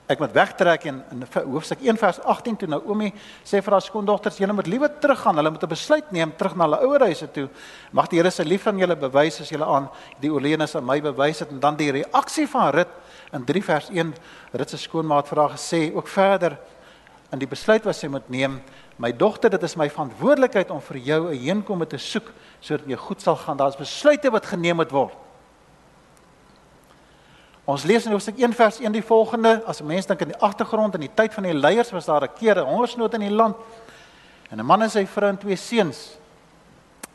[0.06, 3.08] ek moet wegtrek en in hoofstuk 1 vers 18 toe Naomi
[3.44, 6.64] sê vir haar skoondogters julle moet liewer teruggaan, hulle moet 'n besluit neem terug na
[6.64, 7.48] hulle ouerhuise toe.
[7.92, 9.88] Mag die Here se lief aan julle bewys as julle aan
[10.20, 11.50] die oorledenes aan my bewys het.
[11.50, 12.88] En dan die reaksie van Rut
[13.32, 14.14] in 3 vers 1
[14.52, 16.58] Rut se skoonmaat vra gesê ook verder
[17.32, 18.60] in die besluit wat sy moet neem
[18.96, 22.30] My dogter, dit is my verantwoordelikheid om vir jou 'n heenkomme te soek
[22.64, 23.58] sodat jy goed sal gaan.
[23.60, 25.12] Daar's besluite wat geneem moet word.
[27.64, 30.40] Ons lees in Hoofstuk 1 vers 1 die volgende: As 'n mens dink in die
[30.40, 33.30] agtergrond in die tyd van die leiers was daar 'n keer 'n hongersnood in die
[33.30, 33.56] land.
[34.50, 36.16] En 'n man en sy vrou en twee seuns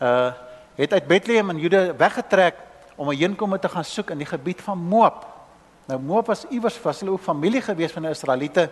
[0.02, 0.32] uh
[0.76, 2.56] het uit Bethlehem in Juda weggetrek
[2.96, 5.28] om 'n heenkomme te gaan soek in die gebied van Moab.
[5.86, 8.70] Nou Moab was iewers was hulle ook familie gewees van die Israeliete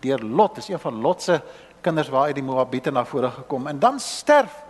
[0.00, 0.54] deur Lot.
[0.54, 1.40] Dis een van Lot se
[1.80, 4.65] kinders waar uit die Moabiete na vore gekom en dan sterf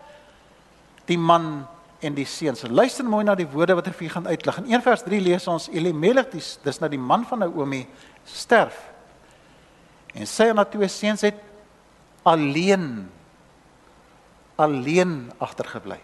[1.07, 1.67] die man
[2.05, 2.65] en die seuns.
[2.69, 4.59] Luister mooi na die woorde wat hy vir gaan uitlig.
[4.63, 7.85] In 1 vers 3 lees ons Elimelech, dis, dis nou die man van Naomi
[8.29, 8.77] sterf.
[10.17, 11.39] En sy en haar twee seuns het
[12.27, 13.07] alleen
[14.57, 15.99] alleen agtergebly.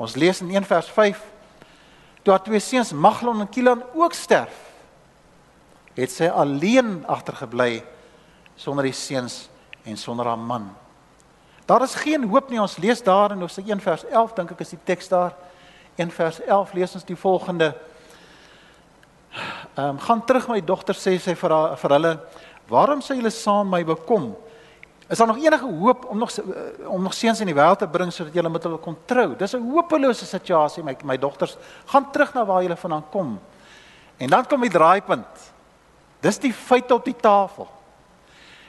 [0.00, 1.20] Ons lees in 1 vers 5
[2.24, 4.54] toe haar twee seuns Maglon en Kilan ook sterf,
[5.94, 7.84] het sy alleen agtergebly
[8.58, 9.44] sonder die seuns
[9.86, 10.66] en sonder haar man.
[11.66, 12.60] Daar is geen hoop nie.
[12.60, 15.34] Ons lees daar in Hosea 1 vers 11 dink ek is die teks daar.
[15.98, 17.72] 1 vers 11 lees ons die volgende.
[19.74, 22.12] Ehm um, gaan terug my dogter sê sy vir haar vir hulle,
[22.70, 24.30] waarom sou julle saam my bekom?
[25.10, 27.88] Is daar nog enige hoop om nog eh, om nog seuns in die wêreld te
[27.88, 29.34] bring sodat julle met hulle kon trou?
[29.36, 31.56] Dis 'n hopelose situasie my my dogters.
[31.86, 33.40] Gaan terug na waar julle vandaan kom.
[34.16, 35.52] En dan kom die draaipunt.
[36.20, 37.68] Dis die feit op die tafel.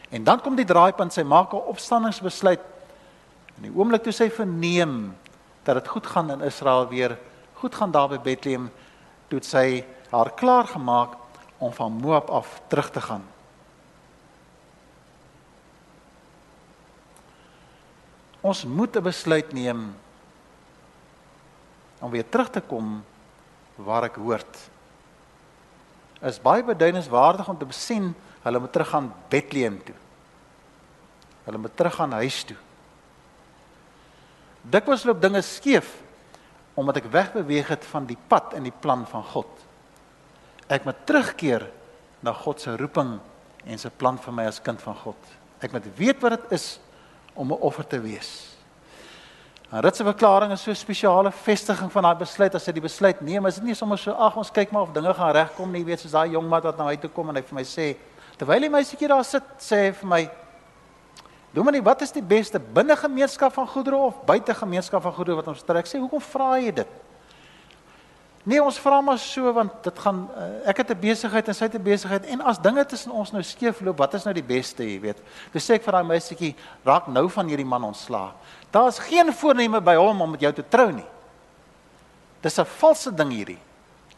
[0.10, 2.77] En dan kom die draaipunt, sy maak 'n opstandingsbesluit.
[3.58, 5.16] In die oomblik toe sy verneem
[5.66, 7.18] dat dit goed gaan in Israel weer,
[7.58, 8.70] goed gaan daar by Bethlehem,
[9.28, 11.18] toe sy haar klaar gemaak
[11.58, 13.26] om van Moab af terug te gaan.
[18.42, 19.96] Ons moet 'n besluit neem
[22.00, 23.04] om weer terug te kom
[23.76, 24.70] waar ek hoort.
[26.22, 29.96] is baie beduidenswaardig om te besien hulle moet teruggaan Bethlehem toe.
[31.44, 32.58] Hulle moet teruggaan huis toe.
[34.72, 35.94] Dikwels loop dinge skeef
[36.78, 39.50] omdat ek wegbeweeg het van die pad en die plan van God.
[40.70, 41.66] Ek moet terugkeer
[42.22, 43.16] na God se roeping
[43.66, 45.32] en sy plan vir my as kind van God.
[45.64, 46.78] Ek moet weet wat dit is
[47.34, 48.58] om 'n offer te wees.
[49.72, 52.82] En dit se verklaring is so 'n spesiale vestiging van daai besluit as hy die
[52.82, 53.46] besluit neem.
[53.46, 56.00] Is dit nie sommer so ag ons kyk maar of dinge gaan regkom nie, weet
[56.00, 57.98] soos daai jong man wat na my toe kom en hy vir my sê
[58.38, 60.30] terwyl hy meisietjie daar sit, sê hy vir my
[61.58, 65.48] Dominee, wat is die beste binne gemeenskap van goedere of buite gemeenskap van goedere wat
[65.50, 65.88] ons trek?
[65.90, 66.92] Sê hoekom vra jy dit?
[68.48, 71.66] Nee, ons vra maar so want dit gaan uh, ek het 'n besigheid en sy
[71.66, 74.86] het 'n besigheid en as dinge tussen ons nou skeefloop, wat is nou die beste,
[74.86, 75.18] jy weet?
[75.52, 78.32] Dis sê ek vir daai meisietjie, raak nou van hierdie man ontslaa.
[78.72, 81.10] Daar's geen voorneme by hom om met jou te trou nie.
[82.42, 83.60] Dis 'n valse ding hierdie.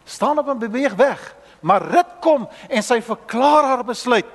[0.06, 1.36] Staan op en beweeg weg.
[1.62, 4.26] Maar Rut kom en sy verklaar haar besluit.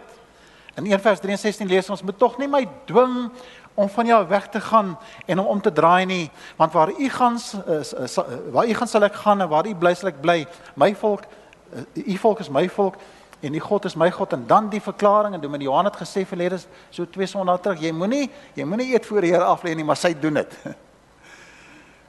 [0.75, 3.31] In 1 vers 63 lees ons: "Moet tog nie my dwing
[3.75, 7.09] om van jou weg te gaan en om om te draai nie, want waar u
[7.09, 8.19] gaan is, is
[8.51, 10.47] waar u gaan sal ek gaan en waar u bly sal ek bly.
[10.75, 11.23] My volk,
[11.95, 12.95] u volk is my volk
[13.45, 16.25] en die God is my God en dan die verklaring en Dominee Johan het gesê
[16.27, 16.61] verlede
[16.91, 19.85] so twee sondae terug jy moenie jy moenie eet voor die Here af lê nie
[19.85, 20.57] maar sy doen dit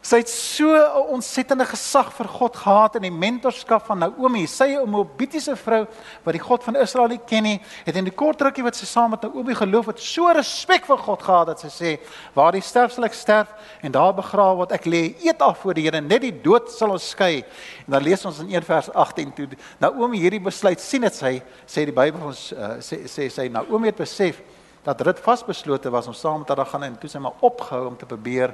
[0.06, 4.46] Sy het so 'n ontsettende gesag vir God gehad in die mentorskap van Naomi.
[4.46, 5.88] Sy 'n Moabitiese vrou
[6.24, 8.86] wat die God van Israel nie ken nie, het in die kort rukkie wat sy
[8.86, 12.00] saam met Naomi geloof het, so respek vir God gehad dat sy sê:
[12.36, 13.48] "Waar die sterf sal ek sterf
[13.82, 15.16] en daar begrawe word ek lê.
[15.24, 17.44] Eet af voor die Here, net die dood sal ons skei."
[17.88, 19.48] En dan lees ons in 1 vers 18 toe
[19.80, 23.88] Naomi hierdie besluit sien dit sy sê die Bybel ons uh, sê sê sy Naomi
[23.88, 24.40] het besef
[24.84, 27.88] dat Rut vasbeslote was om saam met haar te gaan en toe sy maar opgehou
[27.88, 28.54] om te probeer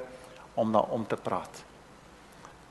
[0.56, 1.64] om na om te praat.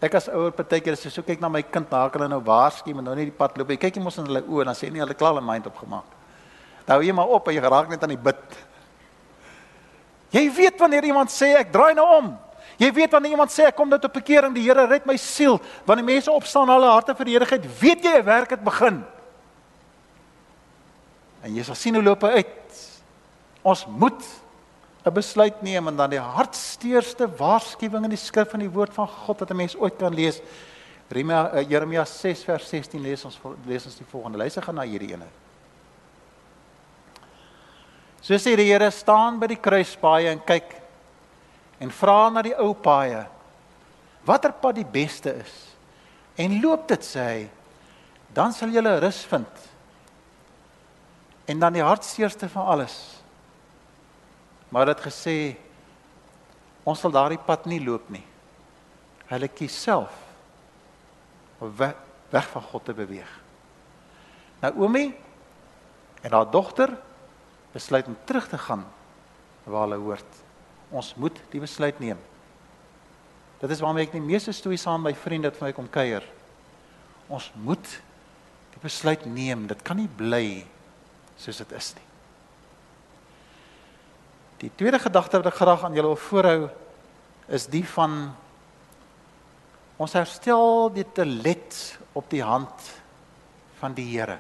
[0.00, 2.92] Ek as ouer partykeer as jy so kyk na my kind, maak hulle nou waarsku,
[2.96, 3.68] maar nou nie die pad loop.
[3.68, 5.68] Jy kyk jy mos in hulle oë en dan sê nie hulle klaar hulle mind
[5.68, 6.16] opgemaak.
[6.88, 8.56] Nou jy maar op en jy geraak net aan die bid.
[10.32, 12.32] Jy weet wanneer iemand sê ek draai nou om.
[12.80, 15.58] Jy weet wanneer iemand sê ek kom nou tot bekering, die Here red my siel.
[15.84, 19.04] Wanneer mense opstaan hulle harte vir die Here gee, weet jy 'n werk het begin.
[21.44, 22.80] En jy sal sien hoe loop hy uit.
[23.62, 24.24] Ons moet
[25.04, 29.08] 'n besluit neem en dan die hartsteerste waarskuwing in die skrif van die woord van
[29.08, 30.40] God wat 'n mens ooit kan lees.
[31.08, 34.38] Jeremia uh, Jeremia 6 vers 16 lees ons lees ons die volgende.
[34.38, 35.26] Luister gaan na hierdie ene.
[38.20, 40.76] So sê die Here staan by die kruispaaie en kyk
[41.80, 43.26] en vra na die ou paaie
[44.24, 45.54] watter pad die beste is.
[46.36, 47.48] En loop dit sê hy
[48.34, 49.48] dan sal jy rus vind.
[51.48, 53.19] En dan die hartsteerste van alles
[54.70, 55.36] maar dit gesê
[56.86, 58.24] ons sal daardie pad nie loop nie.
[59.30, 60.14] Hulle kies self
[61.60, 61.94] om weg,
[62.32, 63.30] weg van God te beweeg.
[64.62, 65.10] Naomi
[66.22, 66.92] en haar dogter
[67.72, 68.84] besluit om terug te gaan
[69.64, 70.42] waar hulle hoort.
[70.90, 72.18] Ons moet die besluit neem.
[73.60, 76.24] Dit is waarom ek die meeste stories saam my vriende wat vir my kom kuier.
[77.30, 77.96] Ons moet
[78.74, 79.66] die besluit neem.
[79.70, 80.64] Dit kan nie bly
[81.38, 82.09] soos dit is nie.
[84.60, 86.68] Die tweede gedagte wat ek graag aan julle wil voorhou
[87.48, 88.34] is die van
[90.00, 91.78] ons herstel dit te let
[92.16, 92.90] op die hand
[93.80, 94.36] van die Here.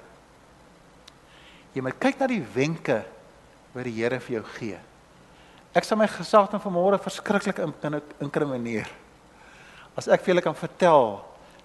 [1.72, 3.00] Jy moet kyk na die wenke
[3.72, 4.78] wat die Here vir jou gee.
[5.72, 7.60] Ek sal my gesag dan vanmôre verskriklik
[8.20, 8.90] inkrimineer.
[9.96, 11.20] As ek vir julle kan vertel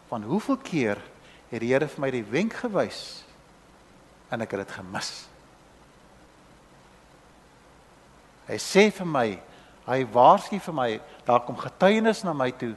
[0.08, 1.02] van hoeveel keer
[1.52, 3.26] het die Here vir my die wenk gewys
[4.32, 5.26] en ek het dit gemis.
[8.48, 9.28] Hy sê vir my,
[9.88, 10.90] hy waarsku vir my,
[11.26, 12.74] daar kom getuienis na my toe,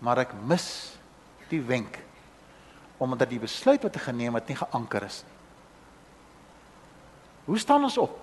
[0.00, 0.66] maar ek mis
[1.50, 2.00] die wenk
[3.02, 5.32] omdat die besluit wat ek geneem het nie geanker is nie.
[7.48, 8.14] Hoe staan ons op?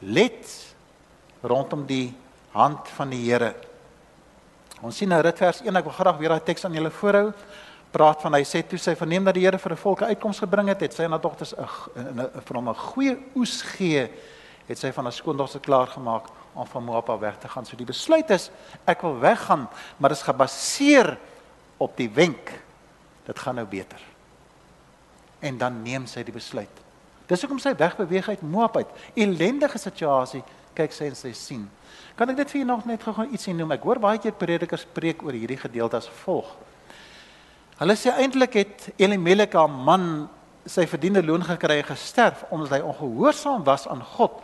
[0.00, 0.48] Let
[1.44, 2.14] rondom die
[2.54, 3.52] hand van die Here.
[4.80, 7.28] Ons sien nou dit vers 1, ek wil graag weer daai teks aan julle voorhou.
[7.92, 10.68] Praat van hy sê toe sy verneem dat die Here vir 'n volk uitkoms gebring
[10.72, 14.08] het, het sy en haar dogters 'n vir hom 'n goeie oes gee
[14.66, 17.66] het sy van haar skoondogter klaar gemaak om van Moab af weg te gaan.
[17.66, 18.50] So die besluit is
[18.84, 21.16] ek wil weggaan, maar dit is gebaseer
[21.82, 22.52] op die wenk.
[23.26, 24.00] Dit gaan nou beter.
[25.40, 26.82] En dan neem sy die besluit.
[27.26, 28.90] Dis hoekom sy wegbeweeg uit Moab uit.
[29.14, 30.42] Ellendige situasie,
[30.76, 31.64] kyk sy en sy sien.
[32.16, 33.72] Kan ek dit vir julle nog net gou ietsie noem?
[33.76, 36.50] Ek hoor baie keer predikers preek oor hierdie gedeelte as volg.
[37.80, 40.28] Hulle sê eintlik het Elimelek haar man
[40.68, 44.36] sy verdiende loon gekry gesterf omdat hy ongehoorsaam was aan God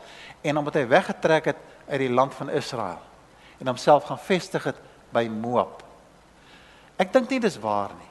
[0.48, 3.00] en omdat hy weggetrek het uit die land van Israel
[3.58, 4.76] en homself gaan vestig het
[5.12, 5.82] by Moab.
[6.98, 8.10] Ek dink nie dis waar nie.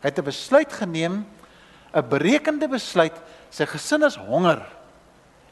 [0.00, 1.26] Hy het 'n besluit geneem
[1.94, 3.14] 'n berekende besluit.
[3.50, 4.62] Sy gesin is honger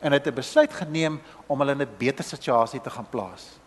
[0.01, 3.59] en hy het 'n besluit geneem om hulle in 'n beter situasie te gaan plaas.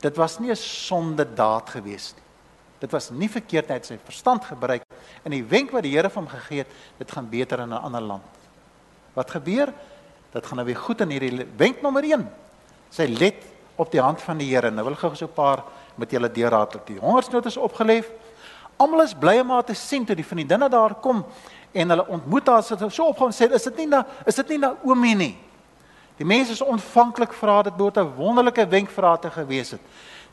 [0.00, 2.22] Dit was nie 'n sonde daad gewees nie.
[2.78, 4.82] Dit was nie verkeerd hy het sy verstand gebruik
[5.22, 7.82] en die wenk wat die Here vir hom gegee het, dit gaan beter in 'n
[7.82, 8.24] ander land.
[9.14, 9.72] Wat gebeur?
[10.34, 12.24] Dit gaan nou weer goed in hierdie wenk nommer 1.
[12.90, 13.44] Sy let
[13.78, 14.70] op die hand van die Here.
[14.70, 15.62] Nou wil gou so 'n paar
[15.94, 16.86] met julle deurraadlik.
[16.86, 18.10] Die hongersnood is opgelef.
[18.76, 21.24] Almal is bly om haar te sien toe die vriendinne daar kom
[21.72, 24.58] en hulle ontmoet haar sit so opgaan sê is dit nie na is dit nie
[24.58, 25.36] Naomi nie.
[26.16, 29.70] Die mense is ontvanklik vir haar dit moet 'n wonderlike wenk vir haar te gewees
[29.70, 29.80] het.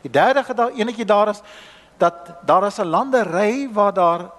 [0.02, 1.42] Die derde gedag enetjie daar is
[1.98, 4.32] dat daar is 'n landery waar daar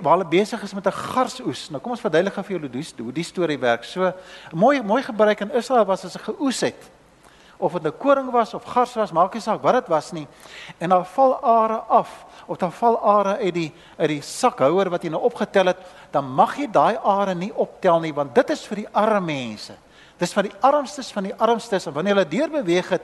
[0.00, 1.70] waar hulle besig is met 'n garsoes.
[1.70, 3.84] Nou kom ons verduidelik gou vir julle hoe hoe die storie werk.
[3.84, 4.12] So
[4.52, 6.90] mooi mooi gebruik in Israel was as 'n geoes het.
[7.56, 10.26] Of dit nou koring was of gars was, maak nie saak wat dit was nie.
[10.78, 15.02] En daar val are af of dan val are uit die uit die sakhouer wat
[15.02, 15.78] jy nou opgetel het,
[16.10, 19.76] dan mag jy daai are nie optel nie want dit is vir die arme mense.
[20.18, 23.02] Dis vir die armstes van die armstes en wanneer hulle deur beweeg het,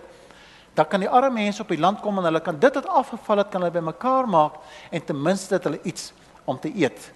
[0.74, 3.36] dan kan die arme mense op die land kom en hulle kan dit wat afgeval
[3.36, 4.52] het kan hulle bymekaar maak
[4.90, 6.12] en ten minste het hulle iets
[6.48, 7.10] om te eet.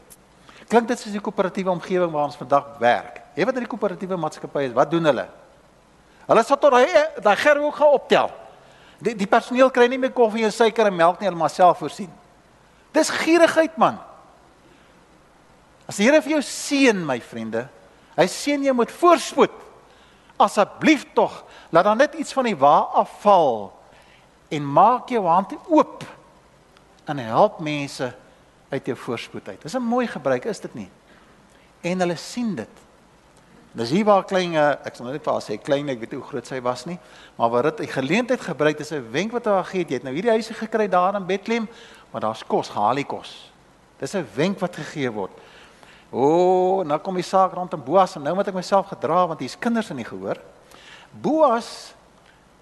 [0.68, 3.20] Klink dit soos die koöperatiewe omgewing waar ons vandag werk?
[3.32, 5.26] Jy weet wat die koöperatiewe maatskappy is, wat doen hulle?
[6.28, 8.30] Hulle sal tot daai daai gerwe gaan optel.
[9.02, 11.80] Die die personeel kry nie meer koffie en suiker en melk nie, hulle maar self
[11.82, 12.10] voorsien.
[12.94, 13.98] Dis gierigheid man.
[15.88, 17.66] As die Here vir jou seën my vriende,
[18.16, 19.54] hy seën jou met voorspoed.
[20.40, 21.34] Asseblief tog,
[21.72, 23.72] laat dan net iets van die wa afval
[24.52, 26.04] en maak jou hand oop
[27.08, 28.08] en help mense
[28.72, 29.62] uit jou voorspoed uit.
[29.62, 30.90] Dis 'n mooi gebruik, is dit nie?
[31.80, 32.82] En hulle sien dit.
[33.72, 36.12] Dis hier waar klein eh, ek sal nou net vir haar sê klein ek weet
[36.12, 36.98] hoe groot sy was nie,
[37.36, 39.88] maar waar dit 'n geleentheid gebruik is 'n wenk wat haar gegee het.
[39.88, 41.68] Jy het nou hierdie huisie gekry daar in Bethlehem,
[42.10, 43.50] maar daar's kos, gehaal die kos.
[43.98, 45.30] Dis 'n wenk wat gegee word.
[46.10, 49.40] O, oh, nou kom die saak rondom Boas en nou moet ek myself gedra want
[49.40, 50.36] hier's kinders in die gehoor.
[51.10, 51.94] Boas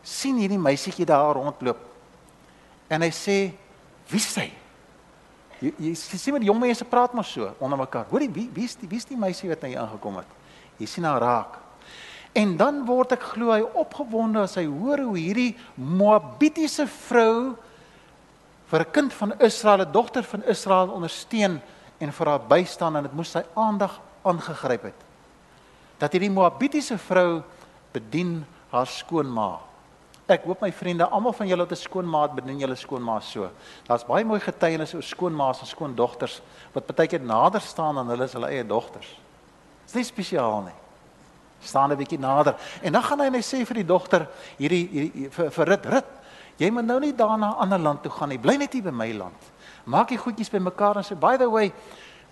[0.03, 1.79] sien hierdie meisietjie daar rondloop.
[2.89, 3.53] En hy sê,
[4.07, 4.60] "Wie is sy?"
[5.61, 8.07] Jy jy sien met die jong mense praat maar so onder mekaar.
[8.11, 10.39] Hoorie, wie wie is die wie is die meisie wat nou hier aangekom het?
[10.81, 11.59] Jy sien haar raak.
[12.33, 17.57] En dan word ek glo hy opgewonde as hy hoor hoe hierdie Moabitiese vrou
[18.71, 21.61] vir 'n kind van Israel, 'n dogter van Israel ondersteun
[21.99, 25.01] en vir haar bystaan en dit moes sy aandag aangegryp het.
[25.99, 27.43] Dat hierdie Moabitiese vrou
[27.93, 29.70] bedien haar skoonma.
[30.31, 33.51] Ek hoop my vriende, almal van julle het 'n skoonmaat, bedien julle skoonma so.
[33.87, 36.41] Daar's baie mooi getuienisse oor skoonmaas en skoondogters
[36.73, 39.19] wat baie keer nader staan aan hulle as hulle eie dogters.
[39.87, 40.79] Dis nie spesiaal nie.
[41.61, 42.55] Staan 'n bietjie nader.
[42.83, 45.87] En dan gaan hy en hy sê vir die dogter hierdie, hierdie vir, vir rit
[45.87, 46.07] rit.
[46.59, 48.39] Jy moet nou nie daar na 'n ander land toe gaan nie.
[48.39, 49.43] Bly net hier by my land.
[49.85, 51.73] Maak die goedjies bymekaar en sê by the way,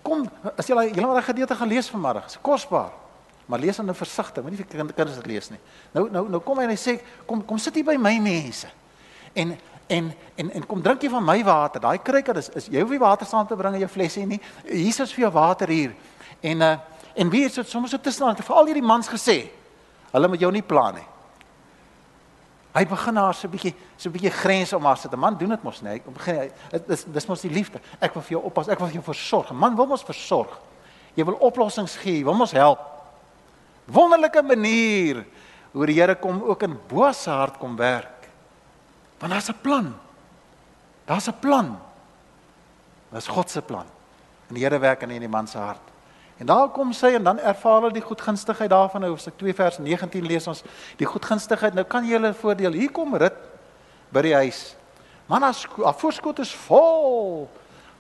[0.03, 2.23] kom as jy jy moet daai gedeelte gaan lees vanmiddag.
[2.23, 2.91] Dit is kosbaar.
[3.49, 5.61] Maar lees dan nou versigtig, moenie vir kinders dit lees nie.
[5.95, 8.69] Nou nou nou kom hy en hy sê kom kom sit hier by my mense.
[9.35, 9.57] En
[9.89, 11.81] en en en kom drink jy van my water.
[11.81, 14.41] Daai kruik is is jy hoef nie water saam te bring in jou flesie nie.
[14.69, 15.97] Jesus vir jou water hier.
[16.41, 16.77] En uh
[17.19, 19.49] En wie het dit soms so tussen aan vir al hierdie mans gesê?
[20.13, 21.07] Hulle moet jou nie pla nie.
[22.77, 25.13] Hy begin haar so 'n bietjie so 'n bietjie grense om haar sit.
[25.13, 25.91] 'n Man doen dit mos nie.
[25.91, 27.81] Hy begin dit is dis mos die liefde.
[28.01, 28.69] Ek wil vir jou oppas.
[28.69, 29.51] Ek wil vir jou versorg.
[29.51, 30.61] 'n Man wil mos versorg.
[31.15, 32.19] Jy wil oplossings gee.
[32.19, 32.79] Jy wil mos help.
[33.89, 35.25] Wonderlike manier
[35.73, 38.29] hoe die Here kom ook in Boas se hart kom werk.
[39.19, 39.95] Want daar's 'n plan.
[41.05, 41.79] Daar's 'n plan.
[43.11, 43.87] Dis God se plan.
[44.49, 45.89] En die Here werk in hierdie man se hart.
[46.39, 49.01] En daar kom sy en dan ervaar hulle die goedgunstigheid daarvan.
[49.01, 50.63] Nou Hoofstuk 2 vers 19 lees ons
[50.97, 51.75] die goedgunstigheid.
[51.75, 52.73] Nou kan jy hulle voordeel.
[52.73, 53.35] Hier kom Rut
[54.09, 54.77] by die huis.
[55.27, 57.51] Man, haar voorskot is vol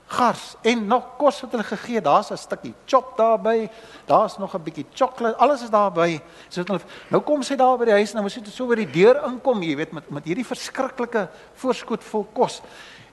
[0.08, 2.00] gars en nog kos wat hulle gegee.
[2.00, 3.68] Daar's 'n stukkie chop daarby.
[4.06, 5.36] Daar's nog 'n bietjie sjokolade.
[5.36, 6.20] Alles is daarby.
[6.48, 8.74] So hulle nou kom sy daar by die huis en nou moet sy so by
[8.74, 12.62] die deur inkom, jy weet, met met hierdie verskriklike voorskot vol kos.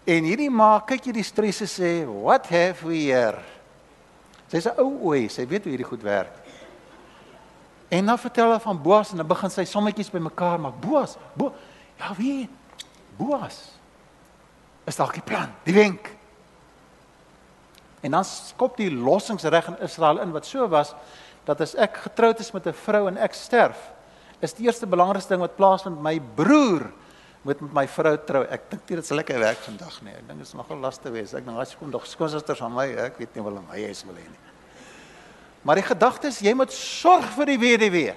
[0.05, 3.39] En hierdie ma kyk jy die stres sê, "What have we here?"
[4.47, 6.33] Sy's 'n ou ooi, sy weet hoe hierdie goed werk.
[7.89, 10.81] En dan vertel hy van Boas en dan begin sy sommetjies bymekaar maak.
[10.81, 11.53] Boas, Bo
[11.97, 12.49] Ja, wie?
[13.17, 13.71] Boas.
[14.85, 16.11] Is dalk die plan, die wenk.
[18.05, 20.93] En dan skop die lossingsreg in Israel in wat so was
[21.45, 23.91] dat as ek getroud is met 'n vrou en ek sterf,
[24.41, 26.91] is die eerste belangrikste ding wat plaasvind my broer
[27.41, 28.43] moet met my vrou trou.
[28.49, 30.11] Ek dink dit is lekker werk vandag nie.
[30.11, 31.33] Ek dink dit is nogal lastig wees.
[31.33, 34.15] Ek dink as kom nog skoonsusters aan my, ek weet nie wel my huis wil
[34.15, 34.43] hê nie.
[35.61, 38.15] Maar die gedagte is jy moet sorg vir die weduwee.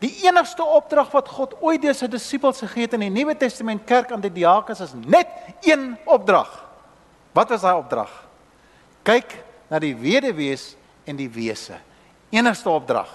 [0.00, 3.84] Die enigste opdrag wat God ooit deur sy disippels gegee het in die Nuwe Testament
[3.86, 5.28] kerk aan die diakens is net
[5.62, 6.67] een opdrag.
[7.38, 8.10] Wat was daai opdrag?
[9.06, 9.36] Kyk
[9.70, 10.72] na die weduwees
[11.06, 11.76] en die wese.
[12.34, 13.10] Enigste opdrag.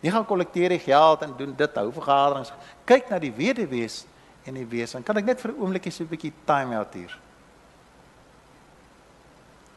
[0.00, 2.52] Nie gaan kollekteer die geld en doen dit hou vergaderings.
[2.88, 4.02] Kyk na die weduwees
[4.48, 4.96] en die wese.
[4.98, 7.12] En kan ek net vir 'n oombliekie so 'n bietjie time out hier?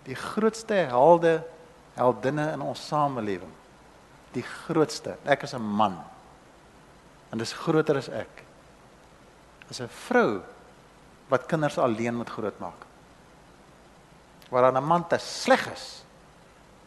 [0.06, 1.44] Die grootste helde,
[1.96, 3.54] heldinne in ons samelewing.
[4.32, 5.18] Die grootste.
[5.26, 6.00] Ek is 'n man.
[7.32, 8.44] En dis groter as ek.
[9.70, 10.42] Is 'n vrou
[11.28, 12.85] wat kinders alleen moet grootmaak.
[14.50, 16.04] Waar 'n man te sleg is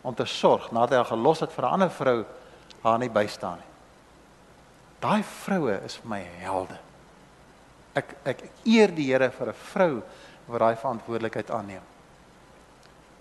[0.02, 2.24] om te sorg nadat hy haar gelos het vir 'n ander vrou
[2.82, 3.68] haar nie bystaan nie.
[5.00, 6.78] Daai vroue is vir my helde.
[7.94, 10.02] Ek ek eer die Here vir 'n vrou
[10.46, 11.82] wat daai verantwoordelikheid aanneem.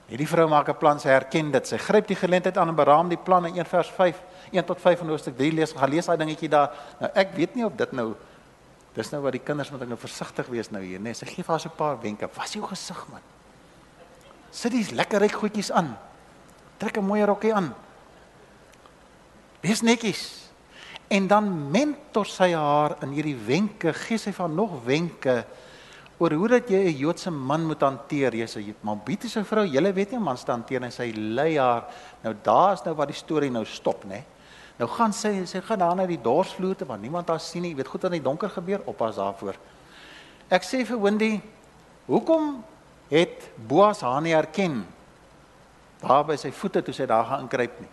[0.07, 1.67] Hierdie vrou maak 'n plan, sy herken dit.
[1.67, 4.21] Sy gryp die geleentheid aan en beraam die plan in 1 vers 5,
[4.51, 5.73] 1 tot 5 in Hoofstuk 3 lees.
[5.73, 6.71] Gaan lees daai dingetjie daar.
[6.99, 8.15] Nou ek weet nie of dit nou
[8.97, 11.11] Dis nou wat die kinders moet ek nou versigtig wees nou hier, nê.
[11.11, 12.27] Nee, sy gee vir haar so 'n paar wenke.
[12.33, 13.21] Was jou gesig man.
[14.52, 15.98] Sit dis lekker ryk goedjies aan.
[16.78, 17.74] Trek 'n mooi rokkie aan.
[19.62, 20.50] Wees netjies.
[21.08, 25.45] En dan mentor sy haar in hierdie wenke, gee sy van nog wenke
[26.18, 28.36] oor hoe dat jy 'n Joodse man moet hanteer.
[28.36, 31.84] Jy's 'n Moabitiese vrou, jy weet nie man hanteer en sy lei haar.
[32.24, 34.04] Nou daar's nou waar die storie nou stop.
[34.04, 34.24] Nee.
[34.78, 37.72] Nou gaan sy sy gaan daar na die dorsvloer toe want niemand daar sien nie.
[37.72, 39.56] Jy weet goed wat in die donker gebeur, oppas daarvoor.
[40.50, 41.41] Ek sê vir Wendy,
[42.06, 42.64] hoekom
[43.10, 44.86] het Boas haar nie herken
[46.01, 47.89] daar by sy voete toe sy daar gaan inkruip nie?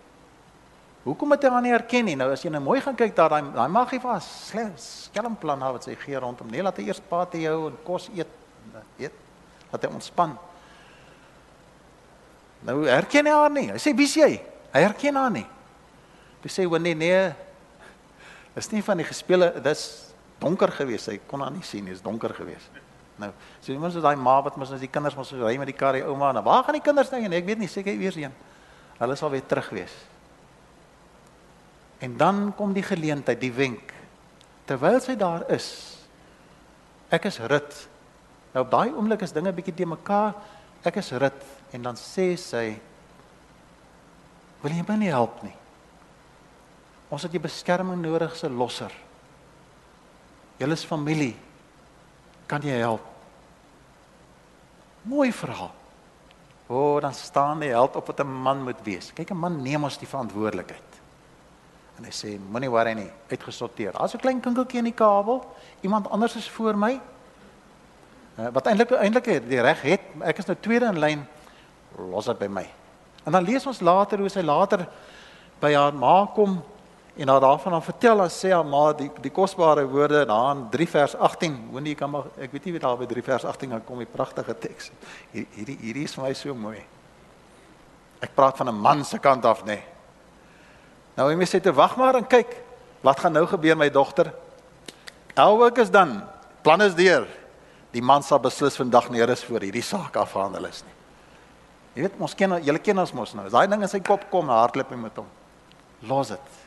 [1.04, 2.16] Hoekom het hy haar nie herken nie?
[2.16, 4.28] Nou as jy nou mooi gaan kyk daar daai daai magie was
[4.80, 6.48] skelm plan wat sy gee rondom.
[6.50, 8.30] Nee, laat hy eers paat jou en kos eet.
[8.98, 9.16] Eet.
[9.72, 10.32] Laat hy ontspan.
[12.64, 13.68] Nou herken hy haar nie.
[13.72, 14.40] Hy sê, "Wie is jy?"
[14.72, 15.46] Hy herken haar nie.
[16.42, 17.34] Toe sê Winnie nee.
[18.56, 21.06] Is nie van die gespele, dis donker geweest.
[21.06, 22.70] Hy kon haar nie sien nie, is donker geweest.
[23.20, 23.30] Nou,
[23.62, 25.94] so iemand so daai ma wat mos as die kinders mos ry met die kar
[25.94, 27.36] die ouma en waar gaan die kinders nou heen?
[27.36, 28.34] Ek weet nie, seker eers heen.
[28.98, 29.94] Hulle sal weer terug wees.
[32.02, 33.94] En dan kom die geleentheid, die wenk.
[34.66, 35.68] Terwyl sy daar is.
[37.14, 37.76] Ek is rit.
[38.54, 40.34] Nou op daai oomblik is dinge bietjie te mekaar.
[40.84, 42.66] Ek is rit en dan sê sy
[44.64, 45.52] Wil jy my nie help nie?
[47.12, 48.92] Ons het jy beskerming nodig se losser.
[50.56, 51.34] Julle is familie.
[52.46, 53.00] Kan jy help?
[55.02, 55.72] Mooi verhaal.
[56.66, 59.12] O, oh, dan staan die held op wat 'n man moet wees.
[59.12, 60.90] Kyk 'n man neem ons die verantwoordelikheid.
[61.98, 63.92] En hy sê moenie worry nie, uitgesorteer.
[63.92, 65.44] Daar's 'n klein kinkeltjie in die kabel.
[65.80, 67.00] Iemand anders is voor my.
[68.38, 71.26] Uh, wat eintlik eintlik die reg het, ek is nou tweede in lyn.
[72.10, 72.70] Los dit by my.
[73.24, 74.88] En dan lees ons later hoe sy later
[75.60, 76.62] by haar ma kom
[77.14, 80.88] En nou daarvan dan vertel dan sê haar ma die die kosbare woorde in 3
[80.88, 81.68] vers 18.
[81.70, 83.98] Hoor jy kan maar ek weet nie wie daar by 3 vers 18 gaan kom
[84.02, 84.90] die pragtige teks.
[85.30, 86.82] Hier hierdie hierdie is vir my so mooi.
[88.20, 89.66] Ek praat van 'n man se kant af nê.
[89.66, 89.84] Nee.
[91.16, 92.56] Nou moet sê te wag maar en kyk
[93.00, 94.34] wat gaan nou gebeur my dogter.
[95.36, 96.24] Elwek is dan
[96.62, 97.28] plan is deur.
[97.92, 100.94] Die man sal beslis vandag neer is voor hierdie saak afhandel is nie.
[101.94, 103.46] Jy weet ons ken julle ken ons mos nou.
[103.46, 105.26] As daai ding in sy kop kom, hardloop hy met hom.
[106.02, 106.63] Los dit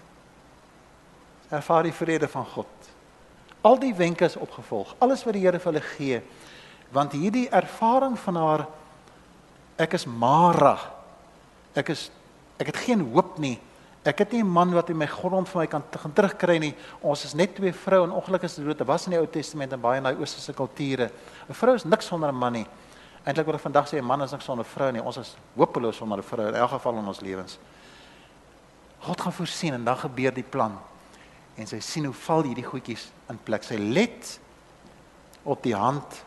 [1.49, 2.67] ervaar die vrede van God.
[3.61, 4.95] Al die wenke is opgevolg.
[5.03, 6.21] Alles wat die Here vir hulle gee.
[6.93, 8.65] Want hierdie ervaring van haar
[9.77, 10.77] ek is Mara.
[11.77, 12.09] Ek is
[12.57, 13.57] ek het geen hoop nie.
[14.07, 16.75] Ek het nie 'n man wat in my grond vir my kan terugkry nie.
[17.01, 18.77] Ons is net twee vroue en ongelukkig is dit dood.
[18.77, 21.11] Dit was in die Ou Testament en baie in daai oosterse kulture.
[21.49, 22.67] 'n Vrou is niks sonder 'n man nie.
[23.25, 25.01] Eintlik word vandag sê 'n man is niks sonder 'n vrou nie.
[25.01, 27.57] Ons is hopeloos sonder 'n vrou in elk geval in ons lewens.
[28.99, 30.79] God gaan voorsien en dan gebeur die plan
[31.57, 33.65] en sy sien hoe val hierdie goedjies in plek.
[33.65, 34.35] Sy let
[35.47, 36.21] op die hand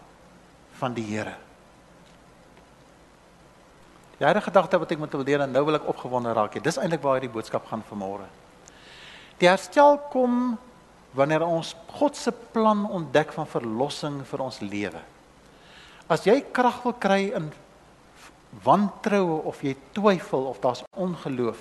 [0.80, 1.36] van die Here.
[4.20, 6.58] Die hele gedagte wat ek moet leer en nou wil ek opgewonde raak.
[6.60, 8.26] Dis eintlik waar hierdie boodskap gaan vanmôre.
[9.40, 10.58] Die herstel kom
[11.16, 15.00] wanneer ons God se plan ontdek van verlossing vir ons lewe.
[16.10, 17.48] As jy krag wil kry in
[18.66, 21.58] wantroue of jy twyfel of daar's ongeloof,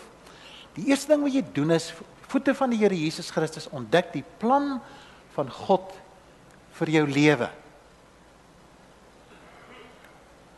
[0.75, 1.91] die eerste ding wat jy doen is
[2.29, 4.77] voete van die Here Jesus Christus ontdek die plan
[5.35, 5.93] van God
[6.79, 7.49] vir jou lewe.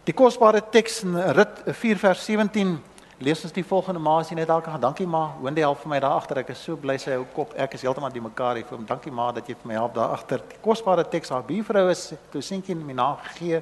[0.06, 2.74] Die kosbare teks in Rit 4 vers 17
[3.22, 5.92] lees ons die volgende maar as jy net dalk gaan dankie ma, hoende help vir
[5.94, 6.42] my daar agter.
[6.42, 7.54] Ek is so bly sy hou kop.
[7.54, 8.88] Ek is heeltemal die mekaar hier vir hom.
[8.90, 10.42] Dankie ma dat jy vir my help daar agter.
[10.50, 13.62] Die kosbare teks haar buurvrou is toe seentjie my naam gegee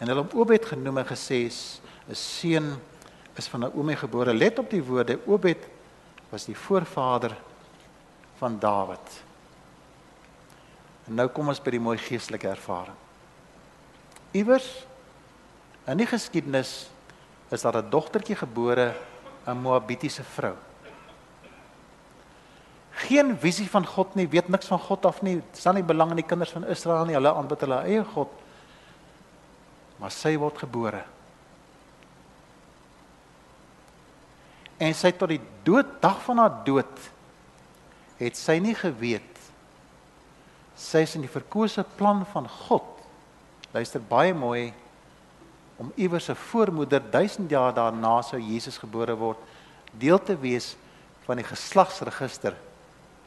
[0.00, 2.74] en hulle hom Obed genoem en gesê 'n seun
[3.36, 4.32] is van Naomi gebore.
[4.32, 5.60] Let op die woorde Obed
[6.34, 7.36] was die voorvader
[8.40, 9.22] van Dawid.
[11.06, 12.96] En nou kom ons by die mooi geestelike ervaring.
[14.34, 14.66] Iewers
[15.86, 16.88] in die geskiedenis
[17.54, 18.94] is daar 'n dogtertjie gebore
[19.44, 20.54] aan Moabitiese vrou.
[22.90, 26.16] Geen visie van God nie, weet niks van God af nie, staan nie belang in
[26.16, 28.30] die kinders van Israel nie, hulle aanbid hulle eie God.
[29.98, 31.04] Maar sy word gebore.
[34.78, 37.10] En sy tot die dood dag van haar dood
[38.18, 39.34] het sy nie geweet
[40.78, 42.86] sy is in die verkose plan van God.
[43.74, 44.72] Luister baie mooi
[45.78, 49.38] om iewers 'n voormoeder 1000 jaar daarna sou Jesus gebore word,
[49.92, 50.76] deel te wees
[51.26, 52.54] van die geslagsregister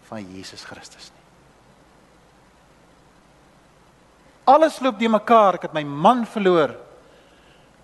[0.07, 1.23] van Jesus Christus nie.
[4.45, 6.86] Alles loop die mekaar, ek het my man verloor.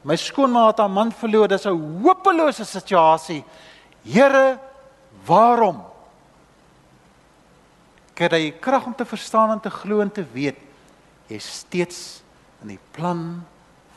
[0.04, 1.47] My skoonma het haar man verloor.
[1.47, 3.43] Dis 'n hopelose situasie.
[4.04, 4.60] Here,
[5.26, 5.93] waarom?
[8.14, 10.60] kry jy krag om te verstaan en te glo en te weet
[11.32, 12.22] jy steeds
[12.62, 13.41] in die plan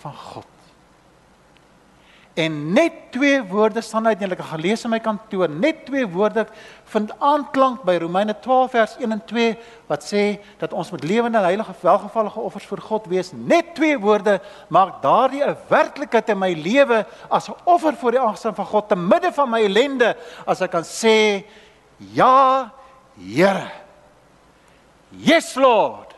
[0.03, 0.56] van God.
[2.37, 6.05] En net twee woorde staan uit en ek het gelees in my kantoor, net twee
[6.05, 6.43] woorde
[6.93, 9.55] vind aanklank by Romeine 12 vers 1 en 2
[9.89, 10.25] wat sê
[10.61, 13.33] dat ons met lewende en heilige welgevallige offers vir God wees.
[13.33, 14.37] Net twee woorde
[14.69, 18.89] maak daardie 'n werklikheid in my lewe as 'n offer voor die aangesig van God
[18.89, 20.17] te midde van my ellende
[20.47, 21.45] as ek kan sê
[22.13, 22.71] ja,
[23.17, 23.71] Here.
[25.11, 26.13] Yes Lord.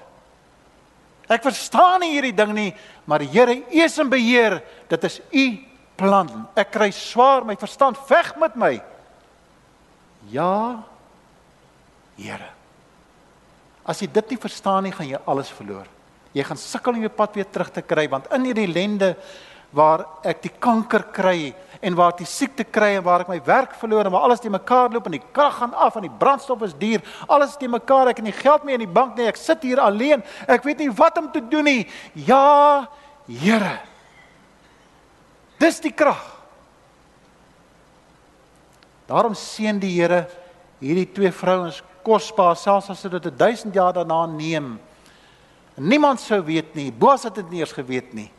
[1.29, 4.63] Ek verstaan nie hierdie ding nie, maar die Here is in beheer.
[4.89, 5.68] Dit is u
[5.99, 6.31] plan.
[6.59, 8.73] Ek kry swaar, my verstand veg met my.
[10.33, 10.85] Ja.
[12.19, 12.53] Here.
[13.89, 15.87] As jy dit nie verstaan nie, gaan jy alles verloor.
[16.37, 19.15] Jy gaan sukkel om jou pad weer terug te kry want in hierdie lende
[19.75, 21.53] waar ek die kanker kry
[21.85, 24.41] en waar ek die siekte kry en waar ek my werk verloor en waar alles
[24.41, 27.69] te mekaar loop en die krag gaan af en die brandstof is duur, alles te
[27.69, 30.25] mekaar, ek het nie geld meer in die bank nie, ek sit hier alleen.
[30.49, 31.83] Ek weet nie wat om te doen nie.
[32.29, 32.89] Ja,
[33.29, 33.77] Here.
[35.59, 36.23] Dis die krag.
[39.09, 40.27] Daarom seën die Here
[40.79, 44.79] hierdie twee vrouens kosbaar selfs as dit 1000 jaar daarna neem.
[45.75, 46.93] Niemand sou weet nie.
[46.93, 48.31] Boas het dit nie eens geweet nie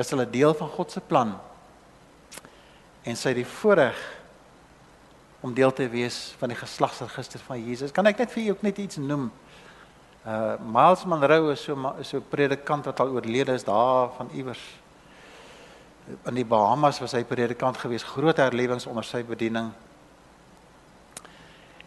[0.00, 1.34] is hulle deel van God se plan.
[3.04, 3.98] En sy het die voorreg
[5.44, 7.92] om deel te wees van die geslagsregister van Jesus.
[7.96, 9.30] Kan ek net vir u ook net iets noem?
[10.20, 14.60] Uh Miles Monroe is so so 'n predikant wat al oorlede is daar van iewers
[16.26, 19.70] in die Bahamas was hy predikant gewees, groot herlewings onder sy bediening.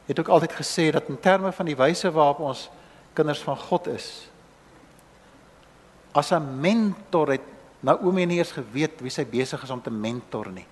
[0.07, 2.69] Het ook altyd gesê dat in terme van die wyse waarop ons
[3.13, 4.07] kinders van God is
[6.13, 7.41] as 'n mentor het
[7.79, 10.65] Naomi nie eers geweet wie sy besig is om te mentor nie.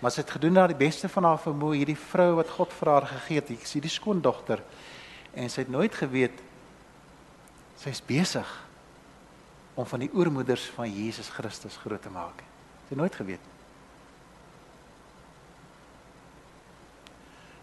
[0.00, 2.88] Maar sy het gedoen na die beste van haar vermoë hierdie vrou wat God vir
[2.88, 3.50] haar gegee het.
[3.50, 4.62] Ek sien die skoondogter
[5.34, 6.42] en sy het nooit geweet
[7.76, 8.46] sy's besig
[9.74, 12.53] om van die oormoeders van Jesus Christus groot te maak.
[12.88, 13.40] Het nooit geweet.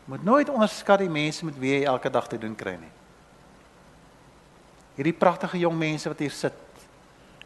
[0.06, 2.92] Moet nooit onderskat die mense met wie jy elke dag te doen kry nie.
[4.96, 6.58] Hierdie pragtige jong mense wat hier sit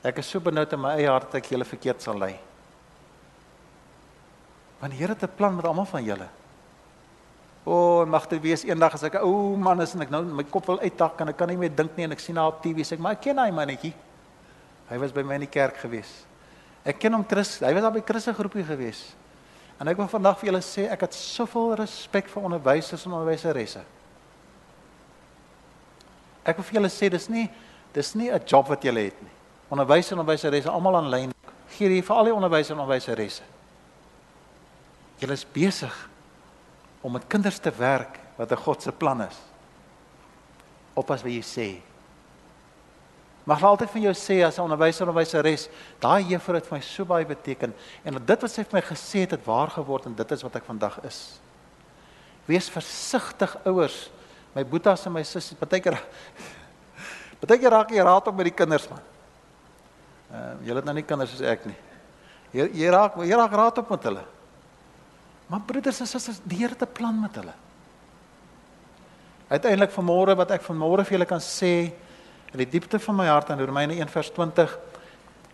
[0.05, 2.35] Ek is so benoud in my eie hart dat ek julle verkeerd sal lei.
[4.77, 6.27] Want die Here het 'n plan met almal van julle.
[7.65, 10.21] O, oh, mag dit wees eendag as ek o oh, man is en ek nou
[10.23, 12.53] my kop wil uittak en ek kan nie meer dink nie en ek sien haar
[12.53, 13.93] op TV sê ek maar ek ken hy mannetjie.
[14.89, 16.25] Hy was by my in die kerk gewees.
[16.85, 19.15] Ek ken hom Chris, hy was daar by Chris se groepie gewees.
[19.81, 23.81] En ek wil vandag vir julle sê ek het soveel respek vir onderwysers en onderwyseresse.
[26.45, 27.49] Ek wil vir julle sê dis nie
[27.95, 29.35] dis nie 'n job wat julle het nie
[29.69, 31.33] onderwysers en onderwyseresse almal aanlyn.
[31.77, 33.43] Gee hier vir al die onderwysers en onderwyseresse.
[35.19, 35.95] Julle is besig
[37.01, 39.37] om met kinders te werk wat 'n God se plan is.
[40.93, 41.81] Oppas wat jy sê.
[43.45, 45.69] Mag altyd van jou sê as 'n onderwyser onderwyseres,
[45.99, 47.73] daai juffrou het vir my so baie beteken
[48.03, 50.55] en dit wat sy vir my gesê het het waar geword en dit is wat
[50.55, 51.39] ek vandag is.
[52.45, 54.09] Wees versigtig ouers.
[54.55, 56.01] My boetas en my sussies, partykeer
[57.41, 59.01] partykeer raak jy raad op met die kinders man.
[60.31, 61.77] Ehm uh, julle het nou nie kinders soos ek nie.
[62.51, 64.25] Jy jy raak jy raak raad op met hulle.
[65.47, 67.53] Maar broeders en susters, die Here het 'n plan met hulle.
[69.49, 71.93] Uiteindelik vanmôre wat ek vanmôre vir julle kan sê
[72.55, 74.75] in die diepte van my hart aan Romeine 1:20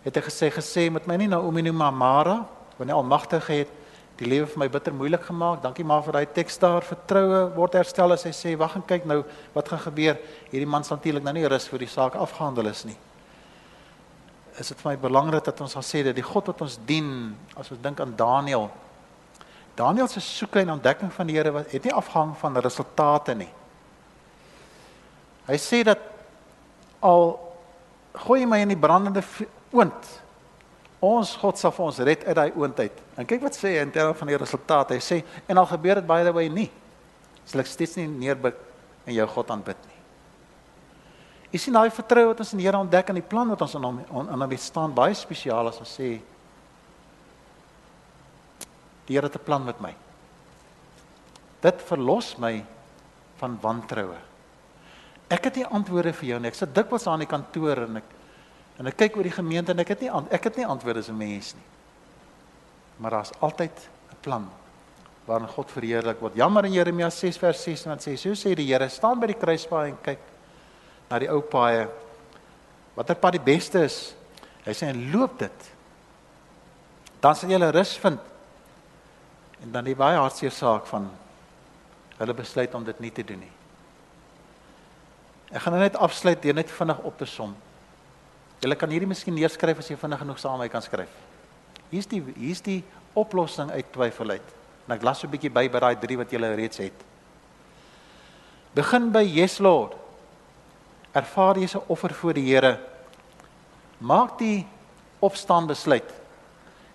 [0.02, 2.46] het hy gesê gesê met my nie Naomi nie maar Mara,
[2.78, 3.68] wanneer Almagtige het
[4.16, 5.62] die lewe vir my bitter moeilik gemaak.
[5.62, 6.82] Dankie maar vir daai teks daar.
[6.82, 9.22] Vertroue word herstel as hy sê wag en kyk nou
[9.54, 10.18] wat gaan gebeur.
[10.50, 12.98] Hierdie man sal natuurlik nou nie rus voor die saak afgehandel is nie
[14.60, 17.32] is dit vir my belangrik dat ons sal sê dat die God wat ons dien,
[17.56, 18.68] as ons dink aan Daniël.
[19.78, 23.48] Daniël se soeke en ontdekking van die Here wat het nie afhang van resultate nie.
[25.48, 26.11] Hy sê dat
[27.02, 27.38] al
[28.24, 29.22] gooi my in die brandende
[29.72, 30.10] oond,
[31.02, 32.98] Ons God sal vir ons red uit daai oondheid.
[33.18, 34.94] En kyk wat sê hy in terme van die resultate.
[34.94, 35.16] Hy sê
[35.50, 36.68] en al gebeur dit by the way nie.
[37.42, 38.60] Sal ek steeds nie neerbuk
[39.02, 39.98] en jou God aanbid nie.
[41.52, 43.74] Jy sien daai vertroue wat ons in die Here ontdek en die plan wat ons
[43.76, 46.12] aan hom aan hom staan baie spesiaal as ons sê
[49.08, 49.94] die Here het 'n plan met my.
[51.66, 52.64] Dit verlos my
[53.42, 54.22] van wantroue.
[55.32, 56.50] Ek het nie antwoorde vir jou nie.
[56.52, 58.18] Ek sit dikwels aan die kantoor en ek
[58.80, 61.08] en ek kyk oor die gemeente en ek het nie ek het nie antwoorde as
[61.08, 61.68] 'n mens nie.
[62.98, 64.50] Maar daar's altyd 'n plan
[65.26, 66.34] waarin God verheerlik word.
[66.34, 69.38] Jammer in Jeremia 6 vers 6 wat sê, so sê die Here, staan by die
[69.38, 70.18] kruispaal en kyk
[71.10, 71.88] na die ou paaie.
[72.96, 74.14] Watter pad die beste is?
[74.64, 75.72] Hy sê en loop dit.
[77.20, 78.20] Dan sal jy rus vind.
[79.62, 81.10] En dan die baie hartseer saak van
[82.18, 83.61] hulle besluit om dit nie te doen nie.
[85.52, 87.52] Ek gaan nou net afsluit deur net vinnig op te som.
[88.62, 91.12] Julle kan hierdie miskien neerskryf as jy vinnig genoeg saam met my kan skryf.
[91.90, 92.80] Hier's die hier's die
[93.18, 94.54] oplossing uit twyfel uit.
[94.86, 97.04] En ek las so 'n bietjie by by daai drie wat julle reeds het.
[98.74, 99.92] Begin by Yes Lord.
[101.12, 102.78] Ervaar jy 'n offer voor die Here.
[104.00, 104.66] Maak die
[105.20, 106.10] opstaan besluit.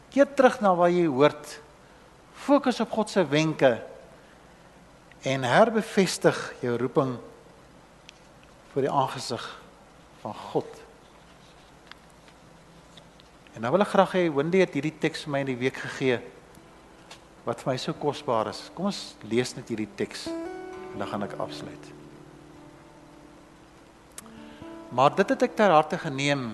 [0.10, 1.60] Keer terug na waar jy hoort.
[2.34, 3.84] Fokus op God se wenke
[5.22, 7.18] en herbevestig jou roeping
[8.78, 9.62] voor die aangesig
[10.22, 10.68] van God.
[13.54, 15.80] En nou wil ek graag hê Wendy het hierdie teks vir my in die week
[15.82, 16.20] gegee
[17.48, 18.60] wat vir my so kosbaar is.
[18.78, 21.90] Kom ons lees net hierdie teks en dan gaan ek afsluit.
[24.94, 26.46] Maar dit het ek ter harte geneem.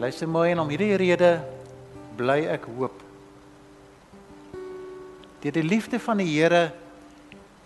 [0.00, 1.34] Luister mooi en om hierdie rede
[2.16, 3.04] bly ek hoop.
[5.44, 6.70] Deur die liefde van die Here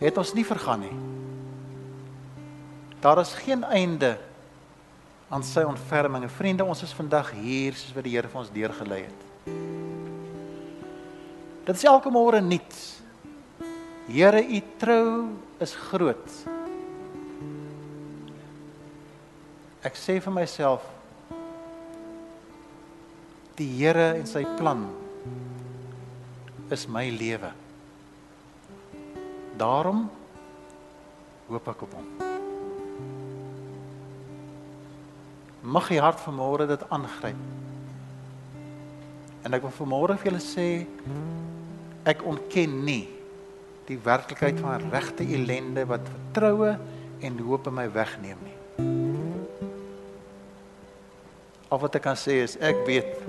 [0.03, 1.20] het ons nie vergaan nie.
[3.01, 4.18] Daar is geen einde
[5.28, 6.26] aan sy ontferming.
[6.30, 9.26] Vriende, ons is vandag hier soos wat die Here vir ons deurgelei het.
[11.64, 12.78] Dit is elke môre nuut.
[14.11, 15.05] Here, u trou
[15.62, 16.32] is groot.
[19.86, 20.84] Ek sê vir myself
[23.57, 24.88] die Here en sy plan
[26.74, 27.55] is my lewe.
[29.61, 30.09] Daarom
[31.48, 32.30] hoop ek op hom.
[35.61, 37.36] Mag u hart vanmôre dit aangryp.
[39.44, 40.66] En ek wil vanmôre vir julle sê
[42.08, 43.04] ek ontken nie
[43.88, 46.76] die werklikheid van regte ellende wat vertroue
[47.20, 48.56] en hoop in my wegneem nie.
[51.68, 53.20] Al wat ek kan sê is ek weet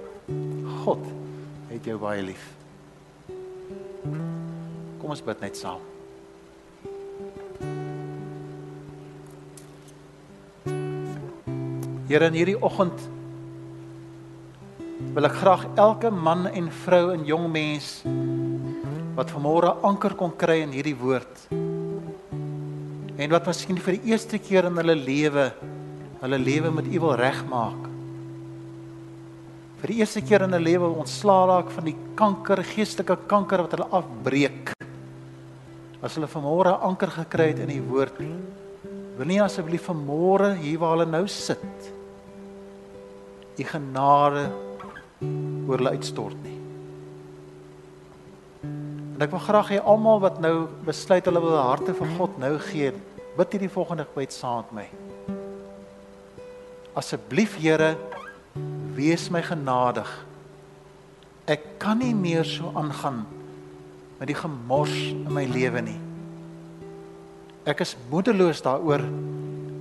[0.86, 1.04] God
[1.70, 2.48] het jou baie lief.
[5.02, 5.84] Kom ons bid net saam.
[12.12, 13.00] Here in hierdie oggend
[15.16, 17.86] wil ek graag elke man en vrou en jong mens
[19.16, 21.46] wat vanmôre anker kon kry in hierdie woord
[23.16, 25.46] en wat miskien vir die eerste keer in hulle lewe
[26.26, 27.88] hulle lewe met U wil regmaak.
[29.80, 33.78] Vir die eerste keer in hulle lewe ontslaa raak van die kanker geestelike kanker wat
[33.78, 34.76] hulle afbreek.
[36.04, 40.98] As hulle vanmôre anker gekry het in die woord wil nie asseblief vanmôre hier waar
[40.98, 41.92] hulle nou sit
[43.62, 44.50] u genade
[45.22, 46.58] oor hulle uitstort nie.
[48.66, 52.56] En ek wil graag hê almal wat nou besluit hulle wil harte vir God nou
[52.72, 52.94] gee,
[53.38, 55.36] bid hierdie volgende gebed saam met my.
[56.98, 57.94] Asseblief Here,
[58.98, 60.10] wees my genadig.
[61.48, 63.24] Ek kan nie meer so aangaan
[64.20, 66.00] met die gemors in my lewe nie.
[67.66, 69.06] Ek is moedeloos daaroor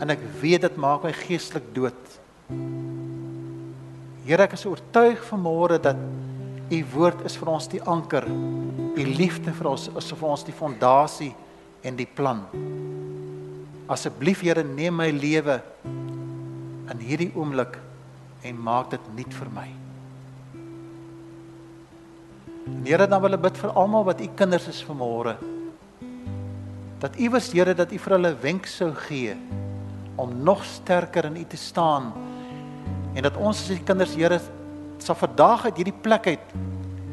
[0.01, 2.20] en ek weet dit maak my geestelik dood.
[4.31, 5.99] Here, ek is oortuig vanmôre dat
[6.70, 8.28] u woord is vir ons die anker.
[8.31, 11.33] U liefde vir ons is vir ons die fondasie
[11.83, 12.45] en die plan.
[13.91, 17.74] Asseblief Here, neem my lewe in hierdie oomblik
[18.47, 19.66] en maak dit nuut vir my.
[22.87, 25.41] Here, dan wil ek bid vir almal wat u kinders is vanmôre.
[27.03, 29.35] Dat u was Here dat u vir hulle wenk sou gee
[30.14, 32.12] om nog sterker in u te staan
[33.15, 34.41] en dat ons as die kinders Here
[35.01, 36.53] sal vandag uit hierdie plek uit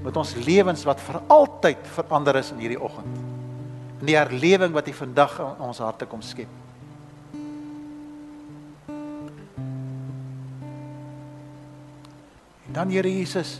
[0.04, 3.18] met ons lewens wat vir altyd verander is in hierdie oggend.
[4.00, 6.52] In die herlewing wat U vandag in ons harte kom skep.
[12.68, 13.58] En dan Here Jesus,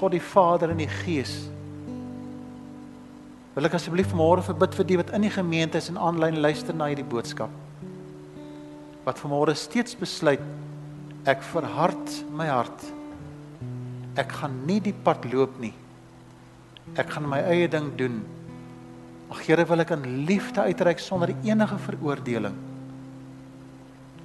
[0.00, 1.34] God die Vader en die Gees.
[3.56, 6.76] Wil ek asseblief vanmôre verbid vir die wat in die gemeente is en aanlyn luister
[6.76, 7.50] na hierdie boodskap.
[9.04, 10.42] Wat vanmôre steeds besluit
[11.28, 12.84] Ek verhard my hart.
[14.16, 15.74] Ek gaan nie die pad loop nie.
[16.96, 18.22] Ek gaan my eie ding doen.
[19.30, 22.56] Ag Here, wil ek in liefde uitreik sonder enige veroordeling.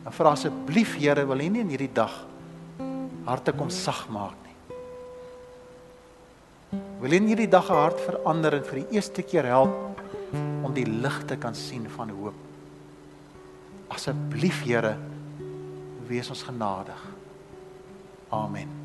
[0.05, 2.23] En vra asseblief Here, wil U nie in hierdie dag
[3.25, 4.55] harte kom sag maak nie.
[7.01, 10.01] Wil U in hierdie dag 'n hart verander en vir die eerste keer help
[10.63, 12.37] om die lig te kan sien van hoop.
[13.89, 14.97] Asseblief Here,
[16.07, 17.03] wees ons genadig.
[18.29, 18.84] Amen.